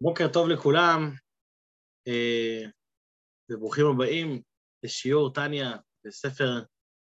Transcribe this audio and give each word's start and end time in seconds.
בוקר 0.00 0.28
טוב 0.32 0.48
לכולם, 0.48 1.10
אה, 2.08 2.64
וברוכים 3.50 3.86
הבאים 3.86 4.42
לשיעור 4.82 5.32
טניה 5.32 5.76
בספר 6.04 6.62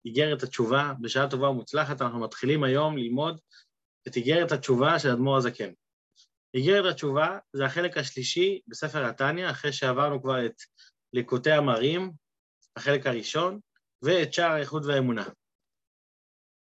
איגרת 0.04 0.43
התשובה. 0.43 0.93
בשעה 1.00 1.30
טובה 1.30 1.48
ומוצלחת 1.48 2.02
אנחנו 2.02 2.20
מתחילים 2.20 2.64
היום 2.64 2.96
ללמוד 2.96 3.41
את 4.09 4.16
איגרת 4.16 4.52
התשובה 4.52 4.98
של 4.98 5.09
אדמו"ר 5.09 5.36
הזקן. 5.36 5.73
איגרת 6.55 6.93
התשובה 6.93 7.39
זה 7.52 7.64
החלק 7.64 7.96
השלישי 7.96 8.61
בספר 8.68 9.05
התניא, 9.05 9.51
אחרי 9.51 9.73
שעברנו 9.73 10.23
כבר 10.23 10.46
את 10.46 10.55
ליקוטי 11.12 11.53
המרים, 11.53 12.12
החלק 12.77 13.07
הראשון, 13.07 13.61
ואת 14.03 14.32
שער 14.32 14.51
האיכות 14.51 14.82
והאמונה. 14.87 15.25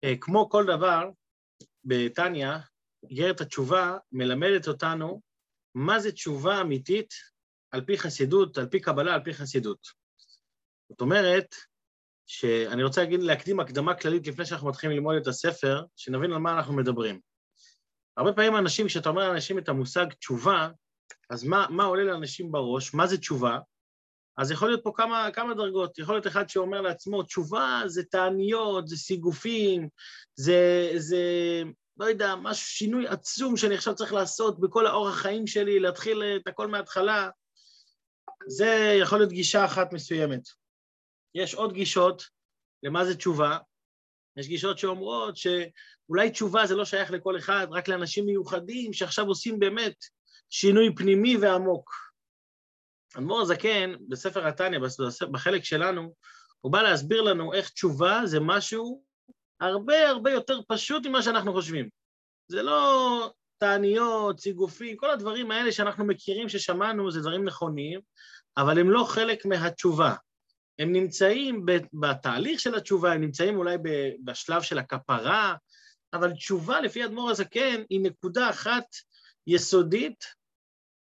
אה, 0.04 0.14
כמו 0.20 0.50
כל 0.50 0.64
דבר 0.66 1.10
בתניא, 1.84 2.48
איגרת 3.10 3.40
התשובה 3.40 3.98
מלמדת 4.12 4.68
אותנו 4.68 5.29
מה 5.74 6.00
זה 6.00 6.12
תשובה 6.12 6.60
אמיתית 6.60 7.14
על 7.70 7.84
פי 7.84 7.98
חסידות, 7.98 8.58
על 8.58 8.66
פי 8.66 8.80
קבלה, 8.80 9.14
על 9.14 9.20
פי 9.24 9.34
חסידות. 9.34 9.86
זאת 10.88 11.00
אומרת, 11.00 11.54
שאני 12.26 12.82
רוצה 12.82 13.00
להגיד, 13.00 13.22
להקדים 13.22 13.60
הקדמה 13.60 13.94
כללית 13.94 14.26
לפני 14.26 14.44
שאנחנו 14.44 14.68
מתחילים 14.68 14.96
ללמוד 14.96 15.16
את 15.16 15.26
הספר, 15.26 15.82
שנבין 15.96 16.32
על 16.32 16.38
מה 16.38 16.52
אנחנו 16.56 16.76
מדברים. 16.76 17.20
הרבה 18.16 18.32
פעמים 18.32 18.56
אנשים, 18.56 18.86
כשאתה 18.86 19.08
אומר 19.08 19.28
לאנשים 19.28 19.58
את 19.58 19.68
המושג 19.68 20.06
תשובה, 20.18 20.68
אז 21.30 21.44
מה, 21.44 21.66
מה 21.70 21.84
עולה 21.84 22.04
לאנשים 22.04 22.52
בראש? 22.52 22.94
מה 22.94 23.06
זה 23.06 23.18
תשובה? 23.18 23.58
אז 24.38 24.50
יכול 24.50 24.68
להיות 24.68 24.80
פה 24.84 24.92
כמה, 24.94 25.28
כמה 25.32 25.54
דרגות. 25.54 25.98
יכול 25.98 26.14
להיות 26.14 26.26
אחד 26.26 26.48
שאומר 26.48 26.80
לעצמו, 26.80 27.22
תשובה 27.22 27.82
זה 27.86 28.04
תעניות, 28.04 28.88
זה 28.88 28.96
סיגופים, 28.96 29.88
זה, 30.34 30.90
זה 30.96 31.22
לא 31.96 32.04
יודע, 32.04 32.34
משהו, 32.36 32.66
שינוי 32.66 33.08
עצום 33.08 33.56
שאני 33.56 33.74
עכשיו 33.74 33.94
צריך 33.94 34.12
לעשות 34.12 34.60
בכל 34.60 34.86
האורח 34.86 35.14
חיים 35.14 35.46
שלי, 35.46 35.80
להתחיל 35.80 36.22
את 36.36 36.48
הכל 36.48 36.66
מההתחלה, 36.66 37.30
זה 38.46 38.96
יכול 39.00 39.18
להיות 39.18 39.32
גישה 39.32 39.64
אחת 39.64 39.92
מסוימת. 39.92 40.42
יש 41.34 41.54
עוד 41.54 41.72
גישות 41.72 42.22
למה 42.82 43.04
זה 43.04 43.16
תשובה. 43.16 43.58
יש 44.36 44.48
גישות 44.48 44.78
שאומרות 44.78 45.36
שאולי 45.36 46.30
תשובה 46.30 46.66
זה 46.66 46.76
לא 46.76 46.84
שייך 46.84 47.10
לכל 47.10 47.38
אחד, 47.38 47.66
רק 47.70 47.88
לאנשים 47.88 48.26
מיוחדים 48.26 48.92
שעכשיו 48.92 49.26
עושים 49.26 49.58
באמת 49.58 49.94
שינוי 50.50 50.94
פנימי 50.96 51.36
ועמוק. 51.36 51.90
אדמו"ר 53.14 53.40
הזקן, 53.40 53.94
בספר 54.08 54.46
התניא, 54.46 54.78
בחלק 55.32 55.64
שלנו, 55.64 56.14
הוא 56.60 56.72
בא 56.72 56.82
להסביר 56.82 57.22
לנו 57.22 57.54
איך 57.54 57.70
תשובה 57.70 58.20
זה 58.24 58.40
משהו 58.40 59.04
הרבה 59.60 60.08
הרבה 60.08 60.30
יותר 60.30 60.60
פשוט 60.68 61.06
ממה 61.06 61.22
שאנחנו 61.22 61.52
חושבים. 61.52 61.88
זה 62.48 62.62
לא 62.62 63.32
תעניות, 63.58 64.40
סיגופים, 64.40 64.96
כל 64.96 65.10
הדברים 65.10 65.50
האלה 65.50 65.72
שאנחנו 65.72 66.04
מכירים, 66.04 66.48
ששמענו, 66.48 67.10
זה 67.10 67.20
דברים 67.20 67.44
נכונים, 67.44 68.00
אבל 68.56 68.78
הם 68.78 68.90
לא 68.90 69.04
חלק 69.04 69.46
מהתשובה. 69.46 70.14
הם 70.78 70.92
נמצאים 70.92 71.66
בתהליך 71.92 72.60
של 72.60 72.74
התשובה, 72.74 73.12
הם 73.12 73.20
נמצאים 73.20 73.56
אולי 73.56 73.76
בשלב 74.24 74.62
של 74.62 74.78
הכפרה, 74.78 75.54
אבל 76.12 76.32
תשובה, 76.32 76.80
לפי 76.80 77.04
אדמו"ר 77.04 77.30
הזקן, 77.30 77.82
היא 77.90 78.00
נקודה 78.00 78.50
אחת 78.50 78.84
יסודית, 79.46 80.24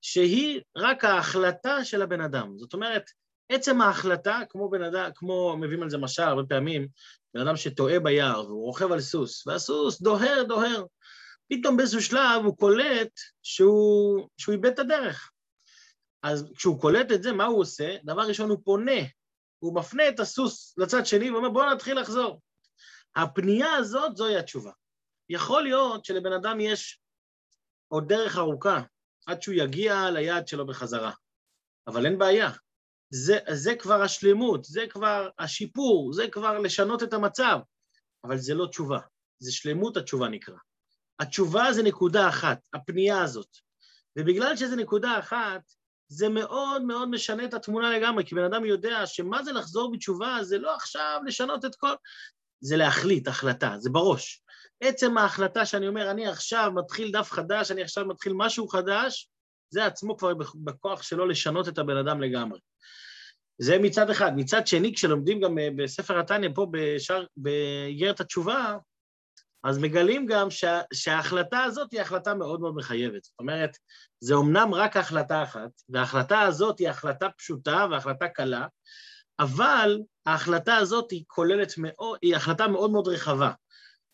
שהיא 0.05 0.61
רק 0.77 1.05
ההחלטה 1.05 1.84
של 1.84 2.03
הבן 2.03 2.20
אדם. 2.20 2.59
זאת 2.59 2.75
אומרת, 2.75 3.11
עצם 3.48 3.81
ההחלטה, 3.81 4.41
כמו 4.48 4.70
בן 4.70 4.83
אדם, 4.83 5.11
כמו 5.14 5.56
מביאים 5.56 5.83
על 5.83 5.91
זה 5.91 5.98
משל 5.98 6.22
הרבה 6.22 6.42
פעמים, 6.48 6.89
בן 7.34 7.41
אדם 7.41 7.56
שטועה 7.56 8.00
ביער 8.00 8.47
והוא 8.47 8.64
רוכב 8.64 8.92
על 8.92 9.00
סוס, 9.00 9.47
והסוס 9.47 10.02
דוהר, 10.02 10.42
דוהר. 10.48 10.84
פתאום 11.48 11.77
באיזשהו 11.77 12.02
שלב 12.02 12.44
הוא 12.44 12.56
קולט 12.56 13.11
שהוא, 13.42 14.28
שהוא 14.36 14.52
איבד 14.52 14.70
את 14.70 14.78
הדרך. 14.78 15.30
אז 16.22 16.53
כשהוא 16.56 16.80
קולט 16.80 17.12
את 17.12 17.22
זה, 17.22 17.33
מה 17.33 17.44
הוא 17.44 17.60
עושה? 17.60 17.97
דבר 18.05 18.22
ראשון, 18.22 18.50
הוא 18.50 18.58
פונה, 18.64 19.00
הוא 19.58 19.75
מפנה 19.75 20.08
את 20.08 20.20
הסוס 20.20 20.75
לצד 20.78 21.06
שני 21.06 21.31
ואומר, 21.31 21.48
בואו 21.48 21.75
נתחיל 21.75 22.00
לחזור. 22.00 22.41
הפנייה 23.16 23.75
הזאת, 23.75 24.16
זוהי 24.16 24.37
התשובה. 24.37 24.70
יכול 25.28 25.62
להיות 25.62 26.04
שלבן 26.04 26.32
אדם 26.32 26.60
יש 26.60 27.00
עוד 27.88 28.09
דרך 28.09 28.37
ארוכה 28.37 28.82
עד 29.26 29.43
שהוא 29.43 29.54
יגיע 29.54 30.10
ליעד 30.10 30.49
שלו 30.49 30.66
בחזרה, 30.66 31.12
אבל 31.87 32.06
אין 32.06 32.19
בעיה. 32.19 32.50
זה, 33.15 33.39
זה 33.53 33.75
כבר 33.75 34.03
השלמות, 34.03 34.65
זה 34.65 34.84
כבר 34.91 35.28
השיפור, 35.39 36.12
זה 36.12 36.28
כבר 36.28 36.59
לשנות 36.59 37.03
את 37.03 37.12
המצב, 37.12 37.59
אבל 38.25 38.39
זה 38.39 38.55
לא 38.55 38.67
תשובה, 38.67 38.99
זה 39.39 39.53
שלמות 39.53 39.97
התשובה 39.97 40.28
נקרא. 40.28 40.55
התשובה 41.21 41.73
זה 41.73 41.83
נקודה 41.83 42.28
אחת, 42.28 42.59
הפנייה 42.75 43.23
הזאת. 43.23 43.49
ובגלל 44.19 44.56
שזה 44.56 44.77
נקודה 44.77 45.19
אחת, 45.19 45.61
זה 46.09 46.28
מאוד 46.28 46.83
מאוד 46.83 47.09
משנה 47.09 47.45
את 47.45 47.55
התמונה 47.55 47.99
לגמרי, 47.99 48.25
כי 48.25 48.34
בן 48.34 48.45
אדם 48.45 48.65
יודע 48.65 49.06
שמה 49.06 49.43
זה 49.43 49.53
לחזור 49.53 49.93
בתשובה, 49.93 50.39
זה 50.43 50.59
לא 50.59 50.75
עכשיו 50.75 51.21
לשנות 51.27 51.65
את 51.65 51.77
כל... 51.77 51.94
זה 52.61 52.77
להחליט, 52.77 53.29
החלטה, 53.29 53.75
זה 53.79 53.91
בראש. 53.91 54.43
עצם 54.81 55.19
ההחלטה 55.19 55.67
שאני 55.67 55.89
אומר, 55.89 56.11
אני 56.11 56.29
עכשיו 56.29 56.73
מתחיל 56.75 57.12
דף 57.12 57.31
חדש, 57.31 57.71
אני 57.71 57.83
עכשיו 57.83 58.06
מתחיל 58.06 58.33
משהו 58.37 58.69
חדש, 58.69 59.29
זה 59.72 59.87
עצמו 59.87 60.16
כבר 60.16 60.33
בכוח 60.55 61.03
שלו 61.03 61.27
לשנות 61.27 61.69
את 61.69 61.78
הבן 61.78 61.97
אדם 61.97 62.21
לגמרי. 62.21 62.60
זה 63.59 63.78
מצד 63.78 64.10
אחד. 64.10 64.33
מצד 64.37 64.66
שני, 64.66 64.94
כשלומדים 64.94 65.41
גם 65.41 65.59
אה, 65.59 65.69
בספר 65.77 66.19
התניא, 66.19 66.49
פה 66.55 66.66
בשאר, 66.71 67.25
באיגרת 67.37 68.21
התשובה, 68.21 68.77
אז 69.65 69.78
מגלים 69.78 70.27
גם 70.27 70.50
שה, 70.50 70.81
שההחלטה 70.93 71.62
הזאת 71.65 71.93
היא 71.93 72.00
החלטה 72.00 72.34
מאוד 72.34 72.61
מאוד 72.61 72.75
מחייבת. 72.75 73.25
זאת 73.25 73.41
אומרת, 73.41 73.77
זה 74.21 74.34
אומנם 74.34 74.75
רק 74.75 74.97
החלטה 74.97 75.43
אחת, 75.43 75.71
וההחלטה 75.88 76.41
הזאת 76.41 76.78
היא 76.78 76.88
החלטה 76.88 77.28
פשוטה 77.31 77.87
והחלטה 77.91 78.28
קלה, 78.28 78.66
אבל 79.38 80.00
ההחלטה 80.27 80.77
הזאת 80.77 81.11
היא 81.11 81.25
כוללת 81.27 81.75
מאוד, 81.78 82.19
היא 82.22 82.37
החלטה 82.37 82.69
מאוד 82.69 82.91
מאוד 82.91 83.09
רחבה. 83.09 83.53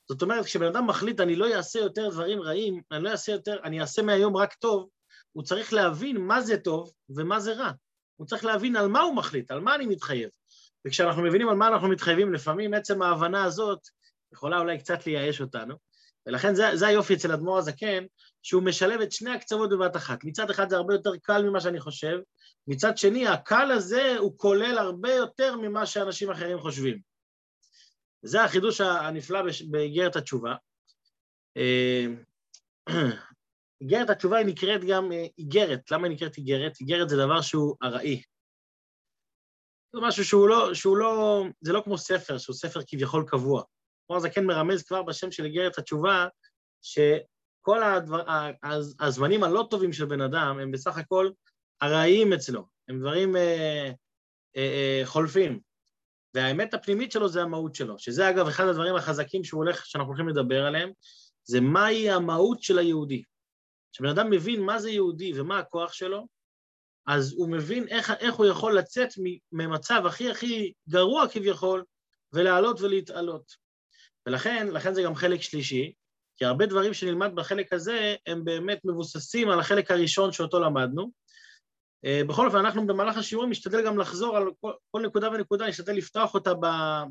זאת 0.09 0.23
אומרת, 0.23 0.45
כשבן 0.45 0.67
אדם 0.67 0.87
מחליט, 0.87 1.21
אני 1.21 1.37
לא 1.37 1.55
אעשה 1.55 1.79
יותר 1.79 2.09
דברים 2.11 2.43
רעים, 2.43 2.83
אני 2.93 3.05
לא 3.05 3.11
אעשה 3.11 3.33
יותר, 3.33 3.57
אני 3.65 3.81
אעשה 3.81 4.03
מהיום 4.03 4.37
רק 4.37 4.55
טוב, 4.55 4.89
הוא 5.33 5.45
צריך 5.45 5.73
להבין 5.73 6.17
מה 6.17 6.41
זה 6.41 6.59
טוב 6.59 6.93
ומה 7.09 7.41
זה 7.41 7.53
רע. 7.53 7.71
הוא 8.17 8.27
צריך 8.27 8.45
להבין 8.45 8.77
על 8.77 8.89
מה 8.89 9.01
הוא 9.01 9.17
מחליט, 9.17 9.51
על 9.51 9.61
מה 9.61 9.75
אני 9.75 9.87
מתחייב. 9.87 10.31
וכשאנחנו 10.87 11.23
מבינים 11.23 11.49
על 11.49 11.57
מה 11.57 11.69
אנחנו 11.69 11.89
מתחייבים, 11.89 12.33
לפעמים 12.33 12.75
עצם 12.75 13.03
ההבנה 13.03 13.45
הזאת 13.45 13.79
יכולה 14.33 14.59
אולי 14.59 14.79
קצת 14.79 15.07
לייאש 15.07 15.41
אותנו, 15.41 15.75
ולכן 16.27 16.55
זה, 16.55 16.71
זה 16.75 16.87
היופי 16.87 17.15
אצל 17.15 17.33
אדמו"ר 17.33 17.59
הזקן, 17.59 18.05
שהוא 18.43 18.63
משלב 18.63 19.01
את 19.01 19.13
שני 19.13 19.31
הקצוות 19.31 19.71
בבת 19.71 19.97
אחת. 19.97 20.25
מצד 20.25 20.51
אחד 20.51 20.69
זה 20.69 20.77
הרבה 20.77 20.95
יותר 20.95 21.11
קל 21.23 21.43
ממה 21.43 21.61
שאני 21.61 21.81
חושב, 21.81 22.19
מצד 22.67 22.99
שני, 22.99 23.29
הקל 23.29 23.71
הזה 23.71 24.17
הוא 24.19 24.39
כולל 24.39 24.79
הרבה 24.79 25.13
יותר 25.13 25.57
ממה 25.57 25.87
שאנשים 25.87 26.31
אחרים 26.31 26.59
חושבים. 26.59 27.01
זה 28.23 28.45
החידוש 28.45 28.81
הנפלא 28.81 29.41
באיגרת 29.71 30.17
התשובה. 30.17 30.55
איגרת 33.81 34.11
התשובה 34.11 34.37
היא 34.37 34.47
נקראת 34.47 34.85
גם 34.85 35.13
אה, 35.13 35.27
איגרת. 35.39 35.91
למה 35.91 36.07
היא 36.07 36.15
נקראת 36.15 36.37
איגרת? 36.37 36.81
איגרת 36.81 37.09
זה 37.09 37.17
דבר 37.17 37.41
שהוא 37.41 37.77
ארעי. 37.83 38.23
זה 39.93 40.01
משהו 40.03 40.25
שהוא 40.25 40.49
לא, 40.49 40.75
שהוא 40.75 40.97
לא, 40.97 41.45
זה 41.61 41.73
לא 41.73 41.81
כמו 41.85 41.99
ספר, 41.99 42.39
שהוא 42.39 42.57
ספר 42.57 42.81
כביכול 42.87 43.25
קבוע. 43.29 43.63
כמו 44.07 44.21
זה 44.21 44.31
כן 44.31 44.45
מרמז 44.45 44.83
כבר 44.83 45.03
בשם 45.03 45.31
של 45.31 45.45
איגרת 45.45 45.79
התשובה, 45.79 46.27
שכל 46.83 47.83
הדבר, 47.83 48.23
הזמנים 49.01 49.45
הלא 49.45 49.67
טובים 49.71 49.93
של 49.93 50.05
בן 50.05 50.21
אדם 50.21 50.59
הם 50.59 50.71
בסך 50.71 50.99
הכל 50.99 51.31
ארעיים 51.83 52.33
אצלו, 52.33 52.67
הם 52.89 53.01
דברים 53.01 53.37
אה, 53.37 53.91
אה, 54.57 54.63
אה, 54.63 55.03
חולפים. 55.05 55.61
והאמת 56.35 56.75
הפנימית 56.75 57.13
שלו 57.13 57.29
זה 57.29 57.43
המהות 57.43 57.75
שלו, 57.75 57.99
שזה 57.99 58.31
אגב 58.31 58.47
אחד 58.47 58.65
הדברים 58.65 58.97
החזקים 58.97 59.45
שהוא 59.45 59.65
הולך, 59.65 59.87
שאנחנו 59.87 60.09
הולכים 60.09 60.29
לדבר 60.29 60.67
עליהם, 60.67 60.91
זה 61.45 61.61
מהי 61.61 62.11
המהות 62.11 62.63
של 62.63 62.79
היהודי. 62.79 63.23
כשבן 63.93 64.09
אדם 64.09 64.31
מבין 64.31 64.63
מה 64.63 64.79
זה 64.79 64.91
יהודי 64.91 65.41
ומה 65.41 65.59
הכוח 65.59 65.93
שלו, 65.93 66.27
אז 67.07 67.35
הוא 67.37 67.49
מבין 67.49 67.89
איך, 67.89 68.11
איך 68.11 68.35
הוא 68.35 68.47
יכול 68.47 68.79
לצאת 68.79 69.09
ממצב 69.53 70.03
הכי 70.07 70.31
הכי 70.31 70.73
גרוע 70.89 71.29
כביכול, 71.29 71.85
ולעלות 72.33 72.81
ולהתעלות. 72.81 73.53
ולכן, 74.27 74.67
לכן 74.73 74.95
זה 74.95 75.03
גם 75.03 75.15
חלק 75.15 75.43
שלישי, 75.43 75.93
כי 76.37 76.45
הרבה 76.45 76.67
דברים 76.67 76.95
שנלמד 76.95 77.35
בחלק 77.35 77.73
הזה 77.73 78.17
הם 78.27 78.45
באמת 78.45 78.81
מבוססים 78.85 79.51
על 79.51 79.61
החלק 79.61 79.91
הראשון 79.91 80.33
שאותו 80.33 80.61
למדנו. 80.61 81.11
אה, 82.05 82.23
בכל 82.29 82.47
אופן, 82.47 82.59
אנחנו 82.59 82.87
במהלך 82.87 83.17
השיעורים 83.17 83.51
נשתדל 83.51 83.87
גם 83.87 83.99
לחזור 83.99 84.37
על 84.37 84.45
כל, 84.61 84.73
כל 84.91 85.03
נקודה 85.03 85.29
ונקודה, 85.31 85.67
נשתדל 85.67 85.93
לפתוח 85.93 86.35
אותה 86.35 86.53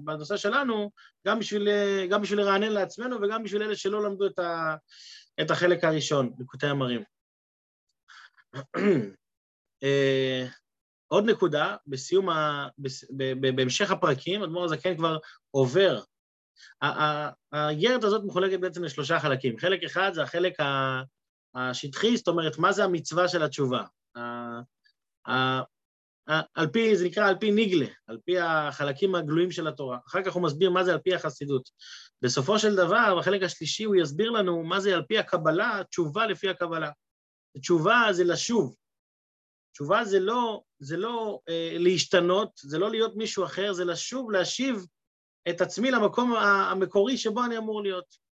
בנושא 0.03 0.37
שלנו, 0.37 0.91
גם 1.27 1.39
בשביל, 1.39 1.67
גם 2.09 2.21
בשביל 2.21 2.39
לרענן 2.39 2.71
לעצמנו 2.71 3.21
וגם 3.21 3.43
בשביל 3.43 3.63
אלה 3.63 3.75
שלא 3.75 4.03
למדו 4.03 4.25
את, 4.25 4.39
ה, 4.39 4.75
את 5.41 5.51
החלק 5.51 5.83
הראשון, 5.83 6.33
נקודי 6.39 6.67
המרים. 6.67 7.03
אה, 9.83 10.47
עוד 11.07 11.29
נקודה, 11.29 11.75
בסיום, 11.87 12.29
ה... 12.29 12.67
בהמשך 13.55 13.91
הפרקים, 13.91 14.43
אדמו"ר 14.43 14.65
הזקן 14.65 14.97
כבר 14.97 15.17
עובר. 15.51 16.01
האיגרת 17.51 18.03
הזאת 18.03 18.21
מחולקת 18.25 18.59
בעצם 18.59 18.83
לשלושה 18.83 19.19
חלקים. 19.19 19.57
חלק 19.57 19.83
אחד 19.83 20.11
זה 20.13 20.23
החלק 20.23 20.53
השטחי, 21.55 22.17
זאת 22.17 22.27
אומרת, 22.27 22.57
מה 22.57 22.71
זה 22.71 22.83
המצווה 22.83 23.27
של 23.27 23.43
התשובה? 23.43 23.83
על 26.53 26.67
פי, 26.67 26.97
זה 26.97 27.05
נקרא 27.05 27.27
על 27.27 27.35
פי 27.39 27.51
ניגלה, 27.51 27.85
על 28.07 28.17
פי 28.25 28.39
החלקים 28.39 29.15
הגלויים 29.15 29.51
של 29.51 29.67
התורה. 29.67 29.97
אחר 30.07 30.23
כך 30.23 30.33
הוא 30.33 30.43
מסביר 30.43 30.69
מה 30.69 30.83
זה 30.83 30.93
על 30.93 30.99
פי 30.99 31.15
החסידות. 31.15 31.69
בסופו 32.21 32.59
של 32.59 32.75
דבר, 32.75 33.15
בחלק 33.19 33.43
השלישי 33.43 33.83
הוא 33.83 33.95
יסביר 33.95 34.29
לנו 34.31 34.63
מה 34.63 34.79
זה 34.79 34.95
על 34.95 35.03
פי 35.07 35.17
הקבלה, 35.17 35.81
תשובה 35.89 36.27
לפי 36.27 36.49
הקבלה. 36.49 36.91
תשובה 37.61 38.07
זה 38.11 38.23
לשוב. 38.23 38.75
תשובה 39.73 40.05
זה 40.05 40.19
לא, 40.19 40.61
זה 40.79 40.97
לא 40.97 41.39
אה, 41.49 41.75
להשתנות, 41.79 42.49
זה 42.55 42.77
לא 42.77 42.91
להיות 42.91 43.15
מישהו 43.15 43.45
אחר, 43.45 43.73
זה 43.73 43.85
לשוב, 43.85 44.31
להשיב 44.31 44.85
את 45.49 45.61
עצמי 45.61 45.91
למקום 45.91 46.35
המקורי 46.35 47.17
שבו 47.17 47.43
אני 47.45 47.57
אמור 47.57 47.83
להיות. 47.83 48.27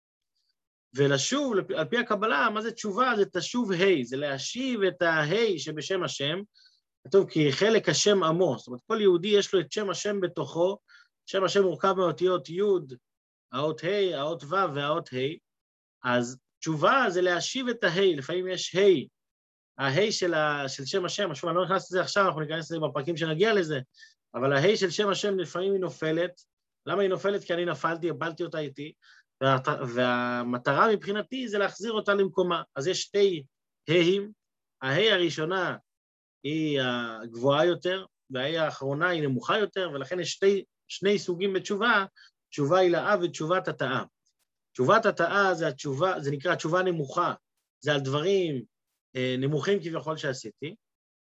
ולשוב, 0.95 1.53
על 1.77 1.85
פי 1.85 1.97
הקבלה, 1.97 2.49
מה 2.49 2.61
זה 2.61 2.71
תשובה? 2.71 3.13
זה 3.17 3.25
תשוב 3.25 3.71
ה', 3.71 4.03
זה 4.03 4.17
להשיב 4.17 4.83
את 4.83 5.01
הה' 5.01 5.57
שבשם 5.57 6.03
השם, 6.03 6.39
כתוב 7.07 7.29
כי 7.29 7.51
חלק 7.51 7.89
השם 7.89 8.23
עמו, 8.23 8.55
זאת 8.57 8.67
אומרת 8.67 8.81
כל 8.87 9.01
יהודי 9.01 9.27
יש 9.27 9.53
לו 9.53 9.59
את 9.59 9.71
שם 9.71 9.89
השם 9.89 10.21
בתוכו, 10.21 10.77
שם 11.25 11.43
השם 11.43 11.63
מורכב 11.63 11.93
מאותיות 11.97 12.49
י', 12.49 12.61
האות 13.51 13.83
ה', 13.83 14.17
האות 14.17 14.43
ו' 14.43 14.75
והאות 14.75 15.09
ה', 15.13 15.17
אז 16.03 16.37
תשובה 16.59 17.05
זה 17.09 17.21
להשיב 17.21 17.67
את 17.67 17.83
הה', 17.83 18.15
לפעמים 18.17 18.47
יש 18.47 18.75
ה', 18.75 18.79
הה' 19.77 20.11
של, 20.11 20.33
ה, 20.33 20.69
של 20.69 20.85
שם 20.85 21.05
השם, 21.05 21.35
שוב, 21.35 21.49
אני 21.49 21.57
לא 21.57 21.65
נכנס 21.65 21.91
לזה 21.91 22.01
עכשיו, 22.01 22.25
אנחנו 22.25 22.41
ניכנס 22.41 22.71
לזה 22.71 22.79
בפרקים 22.79 23.17
שנגיע 23.17 23.53
לזה, 23.53 23.79
אבל 24.35 24.53
הה' 24.53 24.75
של 24.75 24.89
שם 24.89 25.09
השם 25.09 25.39
לפעמים 25.39 25.71
היא 25.71 25.81
נופלת, 25.81 26.41
למה 26.85 27.01
היא 27.01 27.09
נופלת? 27.09 27.43
כי 27.43 27.53
אני 27.53 27.65
נפלתי, 27.65 28.09
הפלתי 28.09 28.43
אותה 28.43 28.59
איתי, 28.59 28.93
וה, 29.43 29.57
והמטרה 29.87 30.87
מבחינתי 30.93 31.47
זה 31.47 31.57
להחזיר 31.57 31.91
אותה 31.91 32.13
למקומה. 32.13 32.61
אז 32.75 32.87
יש 32.87 33.01
שתי 33.01 33.43
ה'ים, 33.87 34.31
הה' 34.81 35.13
הראשונה 35.13 35.77
היא 36.43 36.81
הגבוהה 36.81 37.65
יותר, 37.65 38.05
וההיא 38.29 38.59
האחרונה 38.59 39.09
היא 39.09 39.21
נמוכה 39.21 39.57
יותר, 39.57 39.91
ולכן 39.93 40.19
יש 40.19 40.31
שתי, 40.31 40.63
שני 40.87 41.19
סוגים 41.19 41.53
בתשובה, 41.53 42.05
תשובה 42.49 42.79
הילאה 42.79 43.15
ותשובת 43.21 43.67
התאה. 43.67 44.03
תשובת 44.73 45.05
התאה 45.05 45.53
זה 45.53 45.67
התשובה, 45.67 46.19
זה 46.19 46.31
נקרא 46.31 46.55
תשובה 46.55 46.83
נמוכה, 46.83 47.33
זה 47.79 47.93
על 47.93 47.99
דברים 47.99 48.63
אה, 49.15 49.35
נמוכים 49.37 49.79
כביכול 49.79 50.17
שעשיתי, 50.17 50.75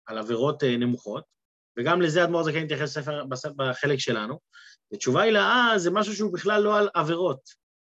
על 0.06 0.18
עבירות 0.18 0.64
אה, 0.64 0.78
נמוכות, 0.78 1.24
וגם 1.80 2.02
לזה 2.02 2.24
אדמו"ר 2.24 2.44
זקן 2.44 2.64
התייחס 2.64 2.98
בחלק 3.56 4.00
שלנו. 4.00 4.40
ותשובה 4.94 5.22
הילאה 5.22 5.74
זה 5.78 5.92
משהו 5.92 6.16
שהוא 6.16 6.34
בכלל 6.34 6.62
לא 6.62 6.78
על 6.78 6.90
עבירות, 6.94 7.40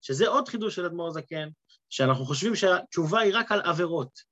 שזה 0.01 0.29
עוד 0.29 0.49
חידוש 0.49 0.75
של 0.75 0.85
אדמו"ר 0.85 1.11
זקן, 1.11 1.49
שאנחנו 1.91 2.25
חושבים 2.25 2.55
שהתשובה 2.55 3.21
היא 3.21 3.33
רק 3.35 3.53
על 3.53 3.61
עבירות. 3.61 4.28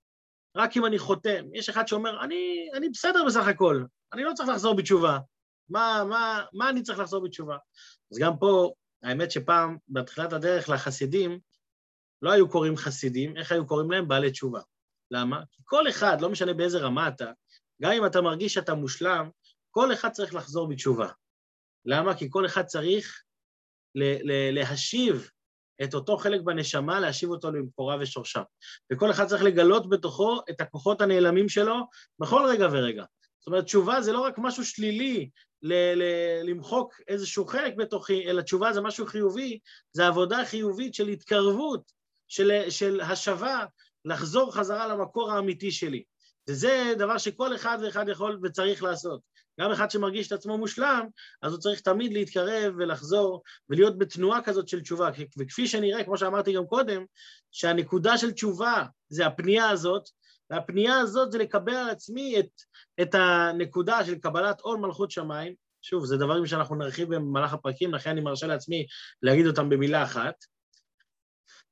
רק 0.56 0.76
אם 0.76 0.86
אני 0.86 0.98
חותם. 0.98 1.44
יש 1.54 1.68
אחד 1.68 1.88
שאומר, 1.88 2.24
אני, 2.24 2.70
אני 2.74 2.88
בסדר 2.88 3.24
בסך 3.26 3.46
הכל, 3.46 3.84
אני 4.12 4.24
לא 4.24 4.32
צריך 4.34 4.48
לחזור 4.48 4.76
בתשובה. 4.76 5.18
מה, 5.68 6.04
מה, 6.08 6.44
מה 6.52 6.68
אני 6.68 6.82
צריך 6.82 6.98
לחזור 6.98 7.24
בתשובה? 7.24 7.56
אז 8.12 8.18
גם 8.18 8.38
פה, 8.38 8.72
האמת 9.02 9.30
שפעם, 9.30 9.76
בתחילת 9.88 10.32
הדרך 10.32 10.68
לחסידים, 10.68 11.38
לא 12.22 12.30
היו 12.30 12.48
קוראים 12.48 12.76
חסידים, 12.76 13.36
איך 13.36 13.52
היו 13.52 13.66
קוראים 13.66 13.90
להם? 13.90 14.08
בעלי 14.08 14.30
תשובה. 14.30 14.60
למה? 15.10 15.42
כי 15.52 15.62
כל 15.64 15.88
אחד, 15.88 16.20
לא 16.20 16.28
משנה 16.30 16.54
באיזה 16.54 16.78
רמה 16.78 17.08
אתה, 17.08 17.30
גם 17.82 17.92
אם 17.92 18.06
אתה 18.06 18.20
מרגיש 18.20 18.54
שאתה 18.54 18.74
מושלם, 18.74 19.30
כל 19.70 19.92
אחד 19.92 20.10
צריך 20.10 20.34
לחזור 20.34 20.68
בתשובה. 20.68 21.08
למה? 21.84 22.16
כי 22.18 22.26
כל 22.30 22.46
אחד 22.46 22.64
צריך 22.64 23.22
להשיב 24.52 25.30
את 25.82 25.94
אותו 25.94 26.16
חלק 26.16 26.40
בנשמה, 26.40 27.00
להשיב 27.00 27.30
אותו 27.30 27.50
למקורה 27.50 27.96
ושורשה. 28.00 28.42
וכל 28.92 29.10
אחד 29.10 29.26
צריך 29.26 29.42
לגלות 29.42 29.88
בתוכו 29.88 30.40
את 30.50 30.60
הכוחות 30.60 31.00
הנעלמים 31.00 31.48
שלו 31.48 31.76
בכל 32.18 32.46
רגע 32.48 32.68
ורגע. 32.72 33.04
זאת 33.38 33.46
אומרת, 33.46 33.64
תשובה 33.64 34.00
זה 34.00 34.12
לא 34.12 34.20
רק 34.20 34.34
משהו 34.38 34.64
שלילי 34.64 35.30
ל- 35.62 35.94
ל- 35.94 36.42
למחוק 36.50 36.94
איזשהו 37.08 37.46
חלק 37.46 37.74
בתוכי, 37.76 38.30
אלא 38.30 38.42
תשובה 38.42 38.72
זה 38.72 38.80
משהו 38.80 39.06
חיובי, 39.06 39.58
זה 39.92 40.06
עבודה 40.06 40.44
חיובית 40.44 40.94
של 40.94 41.08
התקרבות, 41.08 41.92
של, 42.28 42.70
של 42.70 43.00
השבה, 43.00 43.64
לחזור 44.04 44.54
חזרה 44.54 44.86
למקור 44.86 45.32
האמיתי 45.32 45.70
שלי. 45.70 46.02
וזה 46.48 46.94
דבר 46.98 47.18
שכל 47.18 47.54
אחד 47.54 47.78
ואחד 47.82 48.08
יכול 48.08 48.40
וצריך 48.42 48.82
לעשות. 48.82 49.20
גם 49.60 49.70
אחד 49.70 49.90
שמרגיש 49.90 50.26
את 50.26 50.32
עצמו 50.32 50.58
מושלם, 50.58 51.06
אז 51.42 51.52
הוא 51.52 51.60
צריך 51.60 51.80
תמיד 51.80 52.12
להתקרב 52.12 52.74
ולחזור 52.78 53.42
ולהיות 53.68 53.98
בתנועה 53.98 54.42
כזאת 54.42 54.68
של 54.68 54.80
תשובה. 54.80 55.10
וכפי 55.38 55.68
שנראה, 55.68 56.04
כמו 56.04 56.18
שאמרתי 56.18 56.52
גם 56.52 56.66
קודם, 56.66 57.04
שהנקודה 57.52 58.18
של 58.18 58.30
תשובה 58.30 58.84
זה 59.08 59.26
הפנייה 59.26 59.70
הזאת, 59.70 60.02
והפנייה 60.50 60.98
הזאת 60.98 61.32
זה 61.32 61.38
לקבל 61.38 61.74
על 61.74 61.90
עצמי 61.90 62.40
את, 62.40 62.48
את 63.02 63.14
הנקודה 63.14 64.04
של 64.04 64.14
קבלת 64.14 64.60
עול 64.60 64.78
מלכות 64.78 65.10
שמיים. 65.10 65.54
שוב, 65.82 66.04
זה 66.04 66.16
דברים 66.16 66.46
שאנחנו 66.46 66.76
נרחיב 66.76 67.14
במהלך 67.14 67.52
הפרקים, 67.52 67.94
לכן 67.94 68.10
אני 68.10 68.20
מרשה 68.20 68.46
לעצמי 68.46 68.86
להגיד 69.22 69.46
אותם 69.46 69.68
במילה 69.68 70.02
אחת. 70.02 70.34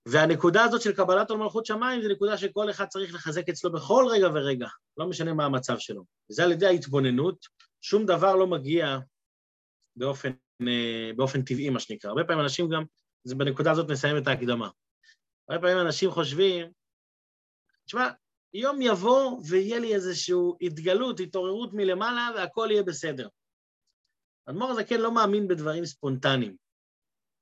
והנקודה 0.06 0.64
הזאת 0.64 0.82
של 0.82 0.92
קבלת 0.92 1.30
עול 1.30 1.38
מלכות 1.38 1.66
שמיים 1.66 2.02
זה 2.02 2.08
נקודה 2.08 2.36
שכל 2.36 2.70
אחד 2.70 2.86
צריך 2.86 3.14
לחזק 3.14 3.48
אצלו 3.48 3.72
בכל 3.72 4.06
רגע 4.10 4.28
ורגע, 4.34 4.68
לא 4.96 5.06
משנה 5.06 5.34
מה 5.34 5.44
המצב 5.44 5.78
שלו. 5.78 6.04
וזה 6.30 6.44
על 6.44 6.52
ידי 6.52 6.66
ההתבוננות, 6.66 7.36
שום 7.84 8.06
דבר 8.06 8.36
לא 8.36 8.46
מגיע 8.46 8.98
באופן, 9.96 10.30
אה, 10.68 11.10
באופן 11.16 11.42
טבעי, 11.42 11.70
מה 11.70 11.80
שנקרא. 11.80 12.10
הרבה 12.10 12.24
פעמים 12.24 12.42
אנשים 12.42 12.68
גם, 12.68 12.84
זה 13.24 13.34
בנקודה 13.34 13.70
הזאת 13.70 13.90
נסיים 13.90 14.16
את 14.18 14.26
ההקדמה. 14.26 14.68
הרבה 15.48 15.62
פעמים 15.62 15.86
אנשים 15.86 16.10
חושבים, 16.10 16.72
תשמע, 17.86 18.08
יום 18.54 18.82
יבוא 18.82 19.40
ויהיה 19.48 19.78
לי 19.78 19.94
איזושהי 19.94 20.34
התגלות, 20.60 21.20
התעוררות 21.20 21.70
מלמעלה, 21.72 22.30
והכל 22.36 22.68
יהיה 22.70 22.82
בסדר. 22.82 23.28
אדמו"ר 24.46 24.70
הזקן 24.70 25.00
לא 25.00 25.14
מאמין 25.14 25.48
בדברים 25.48 25.84
ספונטניים. 25.84 26.56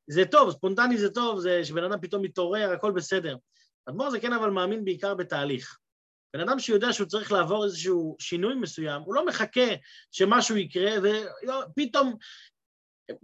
זה 0.06 0.22
טוב, 0.30 0.50
ספונטני 0.50 0.98
זה 0.98 1.10
טוב, 1.10 1.40
זה 1.40 1.64
שבן 1.64 1.84
אדם 1.84 2.00
פתאום 2.00 2.22
מתעורר, 2.22 2.70
הכל 2.70 2.92
בסדר. 2.92 3.36
אדמו"ר 3.88 4.06
הזקן 4.06 4.32
אבל 4.32 4.50
מאמין 4.50 4.84
בעיקר 4.84 5.14
בתהליך. 5.14 5.78
בן 6.34 6.40
אדם 6.40 6.58
שיודע 6.58 6.92
שהוא 6.92 7.08
צריך 7.08 7.32
לעבור 7.32 7.64
איזשהו 7.64 8.16
שינוי 8.18 8.54
מסוים, 8.54 9.02
הוא 9.02 9.14
לא 9.14 9.26
מחכה 9.26 9.66
שמשהו 10.10 10.56
יקרה, 10.56 10.92
ופתאום, 11.02 12.14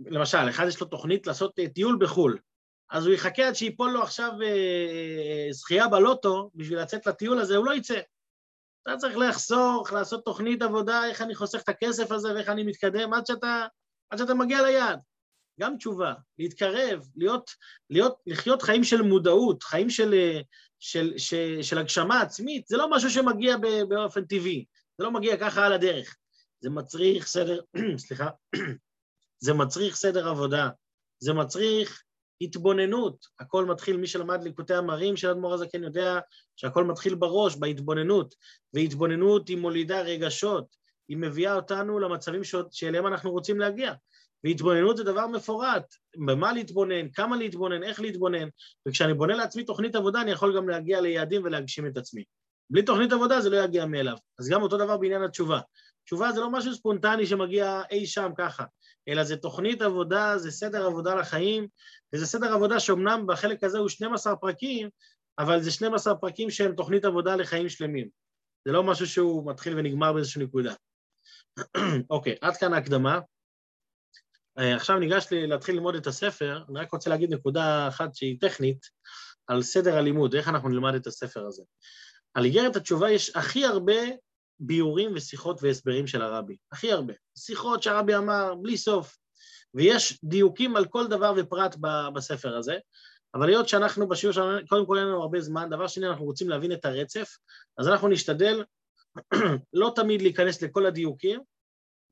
למשל, 0.07 0.49
אחד 0.51 0.67
יש 0.69 0.81
לו 0.81 0.87
תוכנית 0.87 1.27
לעשות 1.27 1.59
אה, 1.59 1.69
טיול 1.69 1.99
בחו"ל, 2.01 2.39
אז 2.91 3.07
הוא 3.07 3.15
יחכה 3.15 3.49
עד 3.49 3.55
שיפול 3.55 3.91
לו 3.91 4.03
עכשיו 4.03 4.31
אה, 4.43 4.47
אה, 4.47 5.53
זכייה 5.53 5.89
בלוטו 5.89 6.51
בשביל 6.55 6.81
לצאת 6.81 7.07
לטיול 7.07 7.39
הזה, 7.39 7.57
הוא 7.57 7.67
לא 7.67 7.75
יצא. 7.75 8.01
אתה 8.83 8.97
צריך 8.97 9.17
לחסוך, 9.17 9.93
לעשות 9.93 10.25
תוכנית 10.25 10.63
עבודה, 10.63 11.07
איך 11.07 11.23
אני 11.23 11.35
חוסך 11.35 11.63
את 11.63 11.69
הכסף 11.69 12.13
הזה 12.13 12.35
ואיך 12.35 12.49
אני 12.49 12.63
מתקדם 12.63 13.13
עד 13.13 13.27
שאתה, 13.27 13.67
עד 14.11 14.19
שאתה 14.19 14.35
מגיע 14.35 14.63
ליעד. 14.63 15.01
גם 15.61 15.77
תשובה, 15.77 16.15
להתקרב, 16.39 17.09
להיות, 17.17 17.51
להיות, 17.91 18.17
לחיות 18.27 18.63
חיים 18.63 18.85
של 18.85 19.03
מודעות, 19.03 19.63
חיים 19.63 19.91
של, 19.91 20.15
של, 20.79 21.13
של, 21.17 21.59
של 21.63 21.79
הגשמה 21.79 22.21
עצמית, 22.21 22.67
זה 22.67 22.77
לא 22.77 22.91
משהו 22.91 23.11
שמגיע 23.11 23.57
באופן 23.89 24.25
טבעי, 24.25 24.65
זה 24.99 25.05
לא 25.05 25.11
מגיע 25.11 25.37
ככה 25.37 25.67
על 25.67 25.73
הדרך. 25.73 26.17
זה 26.61 26.71
מצריך 26.71 27.27
סדר, 27.27 27.61
סליחה, 28.07 28.29
זה 29.45 29.55
מצריך 29.55 29.97
סדר 29.97 30.29
עבודה, 30.29 30.69
זה 31.19 31.33
מצריך 31.33 32.03
התבוננות. 32.41 33.27
הכל 33.39 33.65
מתחיל, 33.65 33.97
מי 33.97 34.07
שלמד 34.07 34.43
ליקוטי 34.43 34.75
המרים 34.75 35.17
של 35.17 35.31
אדמו"ר 35.31 35.55
הזקן 35.55 35.83
יודע 35.83 36.19
שהכל 36.57 36.85
מתחיל 36.85 37.15
בראש, 37.15 37.57
בהתבוננות, 37.57 38.35
והתבוננות 38.75 39.49
היא 39.49 39.59
מולידה 39.59 40.01
רגשות, 40.01 40.77
היא 41.09 41.17
מביאה 41.17 41.55
אותנו 41.55 41.99
למצבים 41.99 42.41
שאליהם 42.71 43.07
אנחנו 43.07 43.31
רוצים 43.31 43.61
להגיע. 43.61 43.93
והתבוננות 44.45 44.97
זה 44.97 45.05
דבר 45.05 45.27
מפורט, 45.27 45.95
במה 46.27 46.53
להתבונן, 46.53 47.11
כמה 47.11 47.37
להתבונן, 47.37 47.83
איך 47.83 48.01
להתבונן, 48.01 48.49
וכשאני 48.89 49.15
בונה 49.15 49.35
לעצמי 49.35 49.65
תוכנית 49.65 49.95
עבודה, 49.95 50.21
אני 50.21 50.31
יכול 50.31 50.57
גם 50.57 50.69
להגיע 50.69 51.01
ליעדים 51.01 51.45
ולהגשים 51.45 51.87
את 51.87 51.97
עצמי. 51.97 52.25
בלי 52.71 52.83
תוכנית 52.83 53.13
עבודה 53.13 53.41
זה 53.41 53.51
לא 53.51 53.57
יגיע 53.57 53.87
מאליו. 53.87 54.17
אז 54.39 54.49
גם 54.49 54.63
אותו 54.63 54.77
דבר 54.77 54.97
בעניין 54.97 55.23
התשובה. 55.23 55.61
תשובה 56.05 56.33
זה 56.33 56.41
לא 56.41 56.51
משהו 56.51 56.75
ספונטני 56.75 57.27
שמגיע 57.27 57.83
אי 57.91 58.07
שם 58.07 58.31
ככה, 58.39 58.65
אלא 59.09 59.25
זה 59.25 59.37
תוכנית 59.37 59.83
עבודה, 59.83 60.39
זה 60.39 60.51
סדר 60.51 60.87
עבודה 60.87 61.15
לחיים, 61.15 61.67
וזה 62.13 62.27
סדר 62.27 62.53
עבודה 62.53 62.81
שאומנם 62.81 63.25
בחלק 63.27 63.65
הזה 63.65 63.79
הוא 63.79 63.89
12 63.89 64.37
פרקים, 64.37 64.89
אבל 65.39 65.63
זה 65.63 65.71
12 65.71 66.15
פרקים 66.15 66.51
שהם 66.51 66.75
תוכנית 66.75 67.05
עבודה 67.05 67.37
לחיים 67.37 67.69
שלמים. 67.69 68.09
זה 68.65 68.73
לא 68.73 68.83
משהו 68.83 69.07
שהוא 69.07 69.51
מתחיל 69.51 69.79
ונגמר 69.79 70.13
באיזושהי 70.13 70.43
נקודה. 70.43 70.75
אוקיי, 72.11 72.37
עד 72.41 72.57
כאן 72.57 72.73
ההקדמה. 72.73 73.21
אה, 74.59 74.77
עכשיו 74.77 74.99
ניגש 74.99 75.31
לי 75.31 75.47
להתחיל 75.47 75.75
ללמוד 75.75 75.95
את 75.95 76.07
הספר, 76.07 76.63
אני 76.69 76.81
רק 76.81 76.93
רוצה 76.93 77.11
להגיד 77.11 77.35
נקודה 77.35 77.89
אחת 77.89 78.15
שהיא 78.15 78.41
טכנית, 78.41 78.87
על 79.47 79.63
סדר 79.63 79.97
הלימוד, 79.97 80.35
איך 80.35 80.49
אנחנו 80.49 80.69
נלמד 80.69 80.95
את 80.95 81.07
הספר 81.07 81.47
הזה. 81.47 81.63
על 82.35 82.45
איגרת 82.45 82.77
התשובה 82.77 83.11
יש 83.11 83.37
הכי 83.37 83.65
הרבה 83.65 83.95
ביורים 84.61 85.13
ושיחות 85.15 85.63
והסברים 85.63 86.07
של 86.07 86.23
הרבי, 86.23 86.57
הכי 86.73 86.93
הרבה. 86.93 87.15
שיחות 87.39 87.83
שהרבי 87.83 88.17
אמר 88.17 88.55
בלי 88.55 88.77
סוף, 88.77 89.17
ויש 89.75 90.19
דיוקים 90.25 90.77
על 90.77 90.85
כל 90.85 91.07
דבר 91.07 91.33
ופרט 91.37 91.77
בספר 92.15 92.57
הזה, 92.57 92.79
אבל 93.35 93.49
היות 93.49 93.69
שאנחנו 93.69 94.09
בשיעור 94.09 94.33
שלנו, 94.33 94.67
קודם 94.69 94.87
כל 94.87 94.99
אין 94.99 95.07
לנו 95.07 95.23
הרבה 95.23 95.41
זמן, 95.41 95.71
דבר 95.71 95.87
שני, 95.87 96.09
אנחנו 96.09 96.25
רוצים 96.25 96.49
להבין 96.49 96.73
את 96.73 96.85
הרצף, 96.85 97.37
אז 97.79 97.89
אנחנו 97.89 98.09
נשתדל 98.09 98.65
לא 99.73 99.93
תמיד 99.95 100.23
להיכנס 100.23 100.63
לכל 100.63 100.87
הדיוקים, 100.87 101.41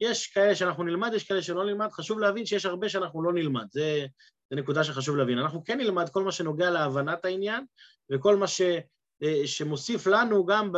יש 0.01 0.27
כאלה 0.27 0.55
שאנחנו 0.55 0.85
נלמד, 0.85 1.11
יש 1.15 1.25
כאלה 1.25 1.43
שלא 1.43 1.65
נלמד, 1.65 1.93
חשוב 1.93 2.19
להבין 2.19 2.47
שיש 2.47 2.67
הרבה 2.67 2.89
שאנחנו 2.89 3.23
לא 3.23 3.33
נלמד, 3.33 3.67
זה, 3.71 4.07
זה 4.51 4.57
נקודה 4.57 4.85
שחשוב 4.85 5.17
להבין. 5.17 5.39
אנחנו 5.39 5.65
כן 5.65 5.79
נלמד 5.79 6.09
כל 6.09 6.25
מה 6.25 6.33
שנוגע 6.33 6.71
להבנת 6.71 7.25
העניין, 7.25 7.65
וכל 8.13 8.37
מה 8.37 8.47
ש, 8.47 8.61
אה, 9.23 9.47
שמוסיף 9.47 10.07
לנו 10.07 10.47
גם 10.47 10.73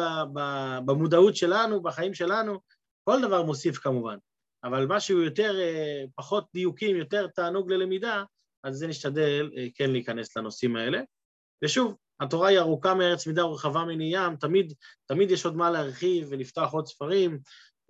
במודעות 0.85 1.37
שלנו, 1.37 1.83
בחיים 1.83 2.15
שלנו, 2.15 2.61
כל 3.05 3.23
דבר 3.23 3.43
מוסיף 3.43 3.79
כמובן, 3.79 4.17
אבל 4.65 4.87
משהו 4.87 5.23
יותר, 5.23 5.61
אה, 5.61 6.05
פחות 6.15 6.47
דיוקים, 6.55 6.97
יותר 6.97 7.27
תענוג 7.27 7.73
ללמידה, 7.73 8.25
אז 8.65 8.77
זה 8.77 8.87
נשתדל 8.87 9.51
אה, 9.57 9.67
כן 9.75 9.91
להיכנס 9.91 10.37
לנושאים 10.37 10.77
האלה. 10.77 11.01
ושוב, 11.65 11.97
התורה 12.21 12.49
היא 12.49 12.59
ארוכה 12.59 12.95
מארץ 12.95 13.27
מידה 13.27 13.47
ורחבה 13.47 13.85
מני 13.85 14.17
ים, 14.17 14.37
תמיד, 14.37 14.73
תמיד 15.07 15.31
יש 15.31 15.45
עוד 15.45 15.57
מה 15.57 15.71
להרחיב 15.71 16.27
ולפתוח 16.31 16.73
עוד 16.73 16.87
ספרים 16.87 17.41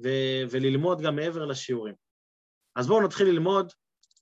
ו- 0.05 0.43
וללמוד 0.51 1.01
גם 1.01 1.17
מעבר 1.17 1.45
לשיעורים. 1.45 1.95
אז 2.77 2.87
בואו 2.87 3.03
נתחיל 3.03 3.27
ללמוד 3.27 3.73